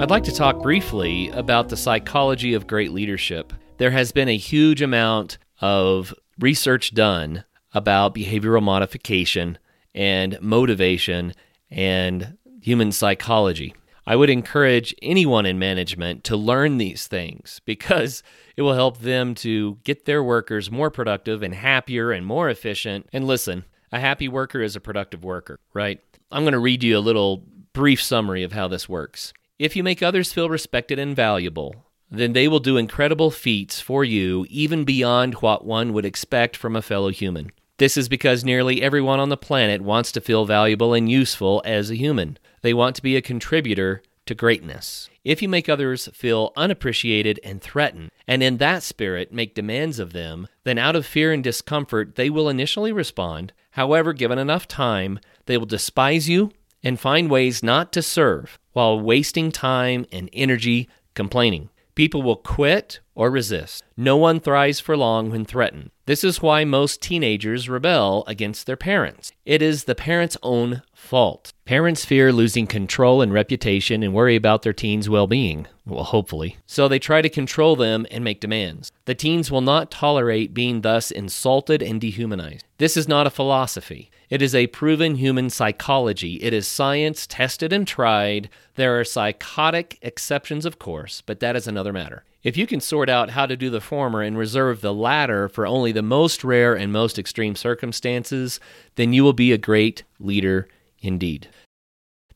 I'd 0.00 0.10
like 0.10 0.24
to 0.24 0.34
talk 0.34 0.60
briefly 0.60 1.30
about 1.30 1.68
the 1.68 1.76
psychology 1.76 2.54
of 2.54 2.66
great 2.66 2.90
leadership 2.90 3.52
there 3.78 3.90
has 3.90 4.12
been 4.12 4.28
a 4.28 4.36
huge 4.36 4.82
amount 4.82 5.38
of 5.60 6.14
research 6.38 6.94
done 6.94 7.44
about 7.74 8.14
behavioral 8.14 8.62
modification 8.62 9.58
and 9.94 10.38
motivation 10.40 11.32
and 11.70 12.36
human 12.60 12.92
psychology. 12.92 13.74
I 14.06 14.14
would 14.14 14.30
encourage 14.30 14.94
anyone 15.02 15.46
in 15.46 15.58
management 15.58 16.22
to 16.24 16.36
learn 16.36 16.78
these 16.78 17.08
things 17.08 17.60
because 17.64 18.22
it 18.56 18.62
will 18.62 18.74
help 18.74 18.98
them 18.98 19.34
to 19.36 19.78
get 19.82 20.04
their 20.04 20.22
workers 20.22 20.70
more 20.70 20.90
productive 20.90 21.42
and 21.42 21.54
happier 21.54 22.12
and 22.12 22.24
more 22.24 22.48
efficient. 22.48 23.08
And 23.12 23.26
listen, 23.26 23.64
a 23.90 23.98
happy 23.98 24.28
worker 24.28 24.62
is 24.62 24.76
a 24.76 24.80
productive 24.80 25.24
worker, 25.24 25.58
right? 25.74 26.00
I'm 26.30 26.44
going 26.44 26.52
to 26.52 26.58
read 26.58 26.84
you 26.84 26.96
a 26.96 27.00
little 27.00 27.44
brief 27.72 28.00
summary 28.00 28.42
of 28.42 28.52
how 28.52 28.68
this 28.68 28.88
works. 28.88 29.32
If 29.58 29.74
you 29.74 29.82
make 29.82 30.02
others 30.02 30.32
feel 30.32 30.48
respected 30.48 30.98
and 30.98 31.16
valuable, 31.16 31.85
then 32.10 32.32
they 32.32 32.48
will 32.48 32.60
do 32.60 32.76
incredible 32.76 33.30
feats 33.30 33.80
for 33.80 34.04
you, 34.04 34.46
even 34.48 34.84
beyond 34.84 35.34
what 35.34 35.64
one 35.64 35.92
would 35.92 36.04
expect 36.04 36.56
from 36.56 36.76
a 36.76 36.82
fellow 36.82 37.10
human. 37.10 37.50
This 37.78 37.96
is 37.96 38.08
because 38.08 38.44
nearly 38.44 38.80
everyone 38.80 39.20
on 39.20 39.28
the 39.28 39.36
planet 39.36 39.82
wants 39.82 40.12
to 40.12 40.20
feel 40.20 40.46
valuable 40.46 40.94
and 40.94 41.10
useful 41.10 41.62
as 41.64 41.90
a 41.90 41.96
human. 41.96 42.38
They 42.62 42.72
want 42.72 42.96
to 42.96 43.02
be 43.02 43.16
a 43.16 43.22
contributor 43.22 44.02
to 44.26 44.34
greatness. 44.34 45.10
If 45.24 45.42
you 45.42 45.48
make 45.48 45.68
others 45.68 46.08
feel 46.14 46.52
unappreciated 46.56 47.38
and 47.44 47.60
threatened, 47.60 48.10
and 48.26 48.42
in 48.42 48.56
that 48.58 48.82
spirit 48.82 49.32
make 49.32 49.54
demands 49.54 49.98
of 49.98 50.12
them, 50.12 50.48
then 50.64 50.78
out 50.78 50.96
of 50.96 51.04
fear 51.06 51.32
and 51.32 51.44
discomfort 51.44 52.14
they 52.14 52.30
will 52.30 52.48
initially 52.48 52.92
respond. 52.92 53.52
However, 53.72 54.12
given 54.12 54.38
enough 54.38 54.66
time, 54.66 55.18
they 55.46 55.58
will 55.58 55.66
despise 55.66 56.28
you 56.28 56.52
and 56.82 56.98
find 56.98 57.30
ways 57.30 57.62
not 57.62 57.92
to 57.92 58.02
serve 58.02 58.58
while 58.72 58.98
wasting 58.98 59.52
time 59.52 60.06
and 60.12 60.30
energy 60.32 60.88
complaining. 61.14 61.68
People 61.96 62.22
will 62.22 62.36
quit 62.36 63.00
or 63.14 63.30
resist. 63.30 63.82
No 63.96 64.18
one 64.18 64.38
thrives 64.38 64.78
for 64.78 64.98
long 64.98 65.30
when 65.30 65.46
threatened. 65.46 65.90
This 66.04 66.22
is 66.22 66.42
why 66.42 66.62
most 66.62 67.00
teenagers 67.00 67.70
rebel 67.70 68.22
against 68.26 68.66
their 68.66 68.76
parents. 68.76 69.32
It 69.46 69.62
is 69.62 69.84
the 69.84 69.94
parents' 69.94 70.36
own 70.42 70.82
fault. 70.94 71.54
Parents 71.64 72.04
fear 72.04 72.32
losing 72.32 72.66
control 72.66 73.22
and 73.22 73.32
reputation 73.32 74.02
and 74.02 74.12
worry 74.12 74.36
about 74.36 74.60
their 74.60 74.74
teens' 74.74 75.08
well 75.08 75.26
being. 75.26 75.66
Well, 75.86 76.04
hopefully. 76.04 76.58
So 76.66 76.86
they 76.86 76.98
try 76.98 77.22
to 77.22 77.30
control 77.30 77.76
them 77.76 78.06
and 78.10 78.22
make 78.22 78.40
demands. 78.40 78.92
The 79.06 79.14
teens 79.14 79.50
will 79.50 79.62
not 79.62 79.90
tolerate 79.90 80.52
being 80.52 80.82
thus 80.82 81.10
insulted 81.10 81.82
and 81.82 81.98
dehumanized. 81.98 82.66
This 82.76 82.98
is 82.98 83.08
not 83.08 83.26
a 83.26 83.30
philosophy. 83.30 84.10
It 84.28 84.42
is 84.42 84.54
a 84.54 84.66
proven 84.66 85.14
human 85.14 85.50
psychology. 85.50 86.42
It 86.42 86.52
is 86.52 86.66
science 86.66 87.26
tested 87.26 87.72
and 87.72 87.86
tried. 87.86 88.48
There 88.74 88.98
are 88.98 89.04
psychotic 89.04 89.98
exceptions, 90.02 90.66
of 90.66 90.80
course, 90.80 91.20
but 91.20 91.38
that 91.40 91.54
is 91.54 91.68
another 91.68 91.92
matter. 91.92 92.24
If 92.42 92.56
you 92.56 92.66
can 92.66 92.80
sort 92.80 93.08
out 93.08 93.30
how 93.30 93.46
to 93.46 93.56
do 93.56 93.70
the 93.70 93.80
former 93.80 94.22
and 94.22 94.36
reserve 94.36 94.80
the 94.80 94.94
latter 94.94 95.48
for 95.48 95.66
only 95.66 95.92
the 95.92 96.02
most 96.02 96.42
rare 96.42 96.74
and 96.74 96.92
most 96.92 97.18
extreme 97.18 97.54
circumstances, 97.54 98.58
then 98.96 99.12
you 99.12 99.22
will 99.22 99.32
be 99.32 99.52
a 99.52 99.58
great 99.58 100.02
leader 100.18 100.68
indeed. 101.00 101.48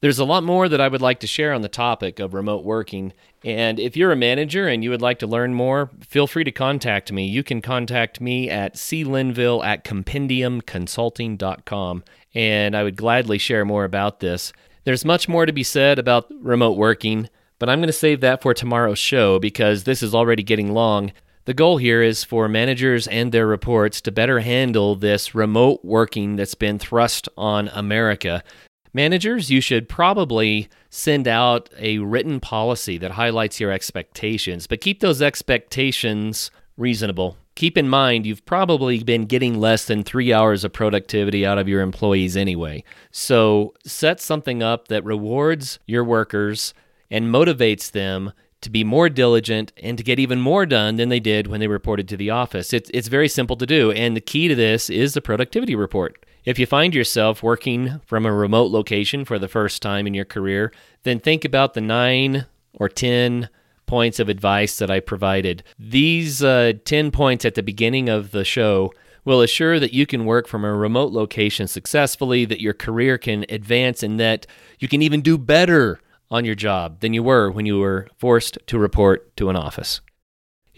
There's 0.03 0.19
a 0.19 0.25
lot 0.25 0.45
more 0.45 0.67
that 0.67 0.81
I 0.81 0.89
would 0.89 1.03
like 1.03 1.21
to 1.21 1.27
share 1.27 1.53
on 1.53 1.61
the 1.61 1.69
topic 1.69 2.21
of 2.21 2.33
remote 2.33 2.65
working. 2.65 3.13
And 3.45 3.79
if 3.79 3.99
you're 3.99 4.13
a 4.13 4.17
manager 4.17 4.67
and 4.67 4.83
you 4.83 4.89
would 4.89 5.03
like 5.03 5.19
to 5.19 5.27
learn 5.27 5.53
more, 5.53 5.91
feel 6.01 6.27
free 6.27 6.45
to 6.45 6.53
contact 6.53 7.13
me. 7.13 7.27
You 7.27 7.43
can 7.43 7.61
contact 7.61 8.19
me 8.19 8.49
at 8.49 8.77
clinville 8.77 9.63
at 9.63 9.85
compendiumconsulting.com, 9.85 12.05
and 12.35 12.75
I 12.75 12.83
would 12.83 12.97
gladly 12.97 13.37
share 13.37 13.67
more 13.67 13.85
about 13.85 14.21
this. 14.21 14.55
There's 14.85 15.05
much 15.05 15.29
more 15.29 15.45
to 15.45 15.53
be 15.53 15.63
said 15.63 15.99
about 15.99 16.33
remote 16.41 16.79
working, 16.79 17.29
but 17.59 17.69
I'm 17.69 17.81
going 17.81 17.89
to 17.89 17.93
save 17.93 18.23
that 18.23 18.41
for 18.41 18.55
tomorrow's 18.55 18.99
show 18.99 19.39
because 19.39 19.85
this 19.85 20.03
is 20.03 20.15
already 20.15 20.43
getting 20.43 20.73
long. 20.73 21.13
The 21.45 21.53
goal 21.53 21.77
here 21.77 22.01
is 22.01 22.25
for 22.25 22.49
managers 22.49 23.07
and 23.07 23.33
their 23.33 23.47
reports 23.47 24.01
to 24.03 24.13
better 24.13 24.41
handle 24.41 24.97
this 24.97 25.35
remote 25.35 25.81
working 25.85 26.37
that's 26.37 26.55
been 26.55 26.79
thrust 26.79 27.29
on 27.37 27.69
America. 27.69 28.43
Managers, 28.93 29.51
you 29.51 29.61
should 29.61 29.89
probably 29.89 30.69
send 30.89 31.29
out 31.29 31.71
a 31.79 31.99
written 31.99 32.41
policy 32.41 32.99
that 32.99 33.13
highlights 33.13 33.61
your 33.61 33.71
expectations, 33.71 34.67
but 34.67 34.81
keep 34.81 35.01
those 35.01 35.23
expectations 35.23 36.51
reasonable. 36.77 37.37
Keep 37.55 37.77
in 37.77 37.89
mind, 37.89 38.27
you've 38.27 38.45
probably 38.47 39.03
been 39.03 39.27
getting 39.27 39.61
less 39.61 39.85
than 39.85 40.03
three 40.03 40.33
hours 40.33 40.65
of 40.65 40.73
productivity 40.73 41.45
out 41.45 41.59
of 41.59 41.69
your 41.69 41.83
employees 41.83 42.37
anyway. 42.37 42.83
So 43.13 43.75
set 43.85 44.21
something 44.21 44.63
up 44.63 44.89
that 44.89 45.05
rewards 45.05 45.79
your 45.87 46.03
workers 46.03 46.75
and 47.11 47.27
motivates 47.27 47.91
them 47.91 48.33
to 48.63 48.71
be 48.71 48.85
more 48.85 49.09
diligent 49.09 49.73
and 49.83 49.97
to 49.99 50.05
get 50.05 50.19
even 50.19 50.41
more 50.41 50.67
done 50.67 50.97
than 50.97 51.09
they 51.09 51.21
did 51.21 51.47
when 51.47 51.61
they 51.61 51.67
reported 51.67 52.09
to 52.09 52.17
the 52.17 52.31
office. 52.31 52.73
It's, 52.73 52.91
it's 52.93 53.09
very 53.09 53.29
simple 53.29 53.57
to 53.57 53.67
do. 53.67 53.91
And 53.93 54.17
the 54.17 54.21
key 54.21 54.49
to 54.49 54.55
this 54.55 54.91
is 54.91 55.15
the 55.15 55.23
productivity 55.23 55.75
report. 55.75 56.25
If 56.51 56.59
you 56.59 56.67
find 56.67 56.97
yourself 56.97 57.45
working 57.45 58.01
from 58.07 58.27
a 58.27 58.33
remote 58.33 58.73
location 58.73 59.25
for 59.25 59.39
the 59.39 59.47
first 59.47 59.81
time 59.83 60.09
in 60.09 60.15
your 60.15 60.25
career, 60.25 60.73
then 61.05 61.21
think 61.21 61.45
about 61.45 61.75
the 61.75 61.81
nine 61.81 62.47
or 62.73 62.89
10 62.89 63.49
points 63.87 64.19
of 64.19 64.29
advice 64.29 64.77
that 64.79 64.91
I 64.91 64.99
provided. 64.99 65.63
These 65.79 66.43
uh, 66.43 66.73
10 66.85 67.13
points 67.13 67.45
at 67.45 67.55
the 67.55 67.63
beginning 67.63 68.09
of 68.09 68.33
the 68.33 68.45
show 68.45 68.93
will 69.25 69.43
assure 69.43 69.79
that 69.79 69.95
you 69.95 70.07
can 70.07 70.25
work 70.25 70.49
from 70.49 70.65
a 70.65 70.75
remote 70.75 71.13
location 71.13 71.69
successfully, 71.69 72.45
that 72.47 72.61
your 72.61 72.75
career 72.75 73.17
can 73.17 73.47
advance, 73.49 74.03
and 74.03 74.19
that 74.19 74.45
you 74.81 74.89
can 74.89 75.03
even 75.03 75.21
do 75.21 75.39
better 75.39 76.01
on 76.33 76.45
your 76.45 76.57
job 76.57 76.99
than 76.99 77.15
you 77.15 77.23
were 77.23 77.49
when 77.49 77.65
you 77.65 77.79
were 77.79 78.09
forced 78.19 78.59
to 78.67 78.77
report 78.77 79.37
to 79.37 79.51
an 79.51 79.55
office. 79.55 80.01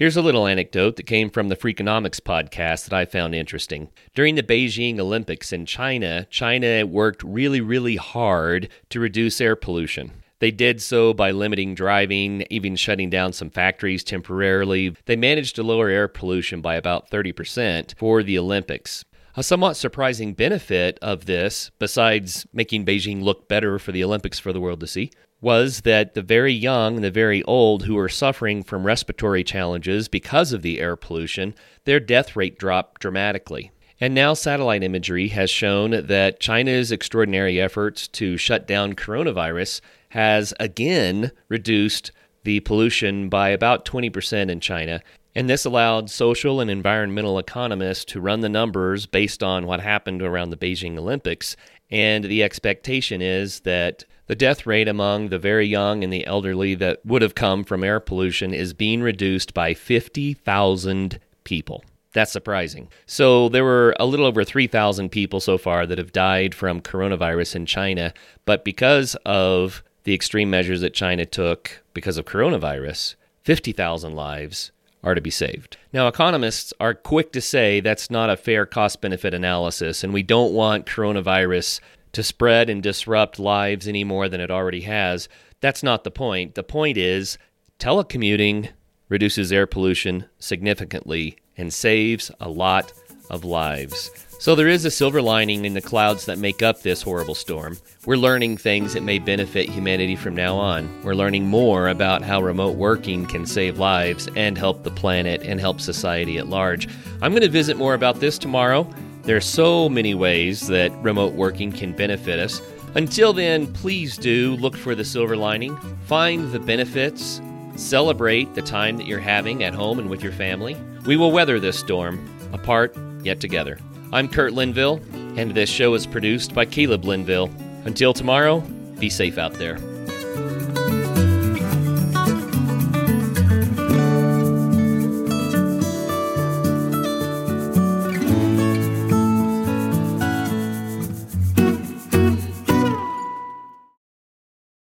Here's 0.02 0.16
a 0.16 0.20
little 0.20 0.48
anecdote 0.48 0.96
that 0.96 1.06
came 1.06 1.30
from 1.30 1.46
the 1.46 1.54
Freakonomics 1.54 2.20
podcast 2.20 2.86
that 2.86 2.92
I 2.92 3.04
found 3.04 3.36
interesting. 3.36 3.88
During 4.16 4.34
the 4.34 4.42
Beijing 4.42 4.98
Olympics 4.98 5.52
in 5.52 5.64
China, 5.64 6.26
China 6.28 6.84
worked 6.84 7.22
really, 7.22 7.60
really 7.60 7.94
hard 7.94 8.68
to 8.88 8.98
reduce 8.98 9.40
air 9.40 9.54
pollution. 9.54 10.10
They 10.40 10.50
did 10.50 10.82
so 10.82 11.14
by 11.14 11.30
limiting 11.30 11.76
driving, 11.76 12.44
even 12.50 12.74
shutting 12.74 13.10
down 13.10 13.32
some 13.32 13.48
factories 13.48 14.02
temporarily. 14.02 14.96
They 15.04 15.14
managed 15.14 15.54
to 15.54 15.62
lower 15.62 15.88
air 15.88 16.08
pollution 16.08 16.60
by 16.60 16.74
about 16.74 17.08
30% 17.08 17.96
for 17.96 18.24
the 18.24 18.36
Olympics. 18.36 19.04
A 19.36 19.44
somewhat 19.44 19.74
surprising 19.74 20.34
benefit 20.34 20.98
of 21.00 21.26
this, 21.26 21.70
besides 21.78 22.44
making 22.52 22.84
Beijing 22.84 23.22
look 23.22 23.46
better 23.46 23.78
for 23.78 23.92
the 23.92 24.02
Olympics 24.02 24.40
for 24.40 24.52
the 24.52 24.60
world 24.60 24.80
to 24.80 24.88
see, 24.88 25.12
was 25.42 25.80
that 25.82 26.14
the 26.14 26.22
very 26.22 26.52
young 26.52 26.94
and 26.94 27.04
the 27.04 27.10
very 27.10 27.42
old 27.42 27.82
who 27.82 27.96
were 27.96 28.08
suffering 28.08 28.62
from 28.62 28.84
respiratory 28.86 29.44
challenges 29.44 30.08
because 30.08 30.52
of 30.52 30.62
the 30.62 30.80
air 30.80 30.96
pollution, 30.96 31.54
their 31.84 32.00
death 32.00 32.36
rate 32.36 32.56
dropped 32.58 33.00
dramatically. 33.00 33.72
And 34.00 34.14
now 34.14 34.34
satellite 34.34 34.82
imagery 34.82 35.28
has 35.28 35.50
shown 35.50 36.06
that 36.06 36.40
China's 36.40 36.90
extraordinary 36.90 37.60
efforts 37.60 38.08
to 38.08 38.36
shut 38.36 38.66
down 38.66 38.94
coronavirus 38.94 39.80
has 40.10 40.54
again 40.58 41.32
reduced 41.48 42.12
the 42.44 42.60
pollution 42.60 43.28
by 43.28 43.48
about 43.50 43.84
20% 43.84 44.48
in 44.48 44.60
China. 44.60 45.00
And 45.34 45.48
this 45.48 45.64
allowed 45.64 46.10
social 46.10 46.60
and 46.60 46.70
environmental 46.70 47.38
economists 47.38 48.04
to 48.06 48.20
run 48.20 48.40
the 48.40 48.48
numbers 48.48 49.06
based 49.06 49.42
on 49.42 49.66
what 49.66 49.80
happened 49.80 50.22
around 50.22 50.50
the 50.50 50.56
Beijing 50.56 50.98
Olympics. 50.98 51.56
And 51.90 52.24
the 52.24 52.42
expectation 52.42 53.22
is 53.22 53.60
that 53.60 54.04
the 54.26 54.34
death 54.34 54.66
rate 54.66 54.88
among 54.88 55.28
the 55.28 55.38
very 55.38 55.66
young 55.66 56.04
and 56.04 56.12
the 56.12 56.26
elderly 56.26 56.74
that 56.76 57.04
would 57.04 57.22
have 57.22 57.34
come 57.34 57.64
from 57.64 57.84
air 57.84 58.00
pollution 58.00 58.54
is 58.54 58.72
being 58.72 59.02
reduced 59.02 59.54
by 59.54 59.74
50,000 59.74 61.18
people. 61.44 61.84
That's 62.14 62.32
surprising. 62.32 62.88
So, 63.06 63.48
there 63.48 63.64
were 63.64 63.94
a 63.98 64.04
little 64.04 64.26
over 64.26 64.44
3,000 64.44 65.08
people 65.08 65.40
so 65.40 65.56
far 65.56 65.86
that 65.86 65.98
have 65.98 66.12
died 66.12 66.54
from 66.54 66.82
coronavirus 66.82 67.56
in 67.56 67.66
China. 67.66 68.12
But 68.44 68.64
because 68.64 69.14
of 69.24 69.82
the 70.04 70.14
extreme 70.14 70.50
measures 70.50 70.82
that 70.82 70.94
China 70.94 71.24
took 71.24 71.82
because 71.94 72.18
of 72.18 72.26
coronavirus, 72.26 73.14
50,000 73.44 74.14
lives 74.14 74.72
are 75.02 75.14
to 75.14 75.20
be 75.20 75.30
saved. 75.30 75.78
Now, 75.92 76.06
economists 76.06 76.72
are 76.78 76.94
quick 76.94 77.32
to 77.32 77.40
say 77.40 77.80
that's 77.80 78.10
not 78.10 78.30
a 78.30 78.36
fair 78.36 78.66
cost 78.66 79.00
benefit 79.00 79.34
analysis, 79.34 80.04
and 80.04 80.12
we 80.12 80.22
don't 80.22 80.52
want 80.52 80.86
coronavirus 80.86 81.80
to 82.12 82.22
spread 82.22 82.68
and 82.68 82.82
disrupt 82.82 83.38
lives 83.38 83.88
any 83.88 84.04
more 84.04 84.28
than 84.28 84.40
it 84.40 84.50
already 84.50 84.82
has. 84.82 85.28
That's 85.60 85.82
not 85.82 86.04
the 86.04 86.10
point. 86.10 86.54
The 86.54 86.62
point 86.62 86.96
is 86.96 87.38
telecommuting 87.78 88.70
reduces 89.08 89.52
air 89.52 89.66
pollution 89.66 90.26
significantly 90.38 91.36
and 91.56 91.72
saves 91.72 92.30
a 92.40 92.48
lot 92.48 92.92
of 93.30 93.44
lives. 93.44 94.10
So 94.38 94.56
there 94.56 94.68
is 94.68 94.84
a 94.84 94.90
silver 94.90 95.22
lining 95.22 95.64
in 95.64 95.74
the 95.74 95.80
clouds 95.80 96.26
that 96.26 96.38
make 96.38 96.62
up 96.62 96.82
this 96.82 97.00
horrible 97.00 97.36
storm. 97.36 97.78
We're 98.06 98.16
learning 98.16 98.56
things 98.56 98.92
that 98.94 99.04
may 99.04 99.20
benefit 99.20 99.68
humanity 99.68 100.16
from 100.16 100.34
now 100.34 100.56
on. 100.56 101.02
We're 101.04 101.14
learning 101.14 101.46
more 101.46 101.86
about 101.86 102.22
how 102.22 102.42
remote 102.42 102.76
working 102.76 103.26
can 103.26 103.46
save 103.46 103.78
lives 103.78 104.28
and 104.34 104.58
help 104.58 104.82
the 104.82 104.90
planet 104.90 105.42
and 105.42 105.60
help 105.60 105.80
society 105.80 106.38
at 106.38 106.48
large. 106.48 106.88
I'm 107.20 107.30
going 107.30 107.42
to 107.42 107.48
visit 107.48 107.76
more 107.76 107.94
about 107.94 108.18
this 108.18 108.36
tomorrow. 108.36 108.92
There 109.24 109.36
are 109.36 109.40
so 109.40 109.88
many 109.88 110.14
ways 110.14 110.66
that 110.66 110.90
remote 111.00 111.34
working 111.34 111.70
can 111.70 111.92
benefit 111.92 112.40
us. 112.40 112.60
Until 112.94 113.32
then, 113.32 113.72
please 113.72 114.16
do 114.16 114.56
look 114.56 114.76
for 114.76 114.96
the 114.96 115.04
silver 115.04 115.36
lining, 115.36 115.76
find 116.06 116.50
the 116.50 116.58
benefits, 116.58 117.40
celebrate 117.76 118.52
the 118.54 118.62
time 118.62 118.96
that 118.96 119.06
you're 119.06 119.20
having 119.20 119.62
at 119.62 119.74
home 119.74 120.00
and 120.00 120.10
with 120.10 120.24
your 120.24 120.32
family. 120.32 120.76
We 121.06 121.16
will 121.16 121.30
weather 121.30 121.60
this 121.60 121.78
storm, 121.78 122.28
apart 122.52 122.96
yet 123.22 123.38
together. 123.38 123.78
I'm 124.12 124.28
Kurt 124.28 124.54
Linville, 124.54 125.00
and 125.36 125.54
this 125.54 125.70
show 125.70 125.94
is 125.94 126.04
produced 126.04 126.52
by 126.52 126.66
Caleb 126.66 127.04
Linville. 127.04 127.50
Until 127.84 128.12
tomorrow, 128.12 128.60
be 128.98 129.08
safe 129.08 129.38
out 129.38 129.54
there. 129.54 129.78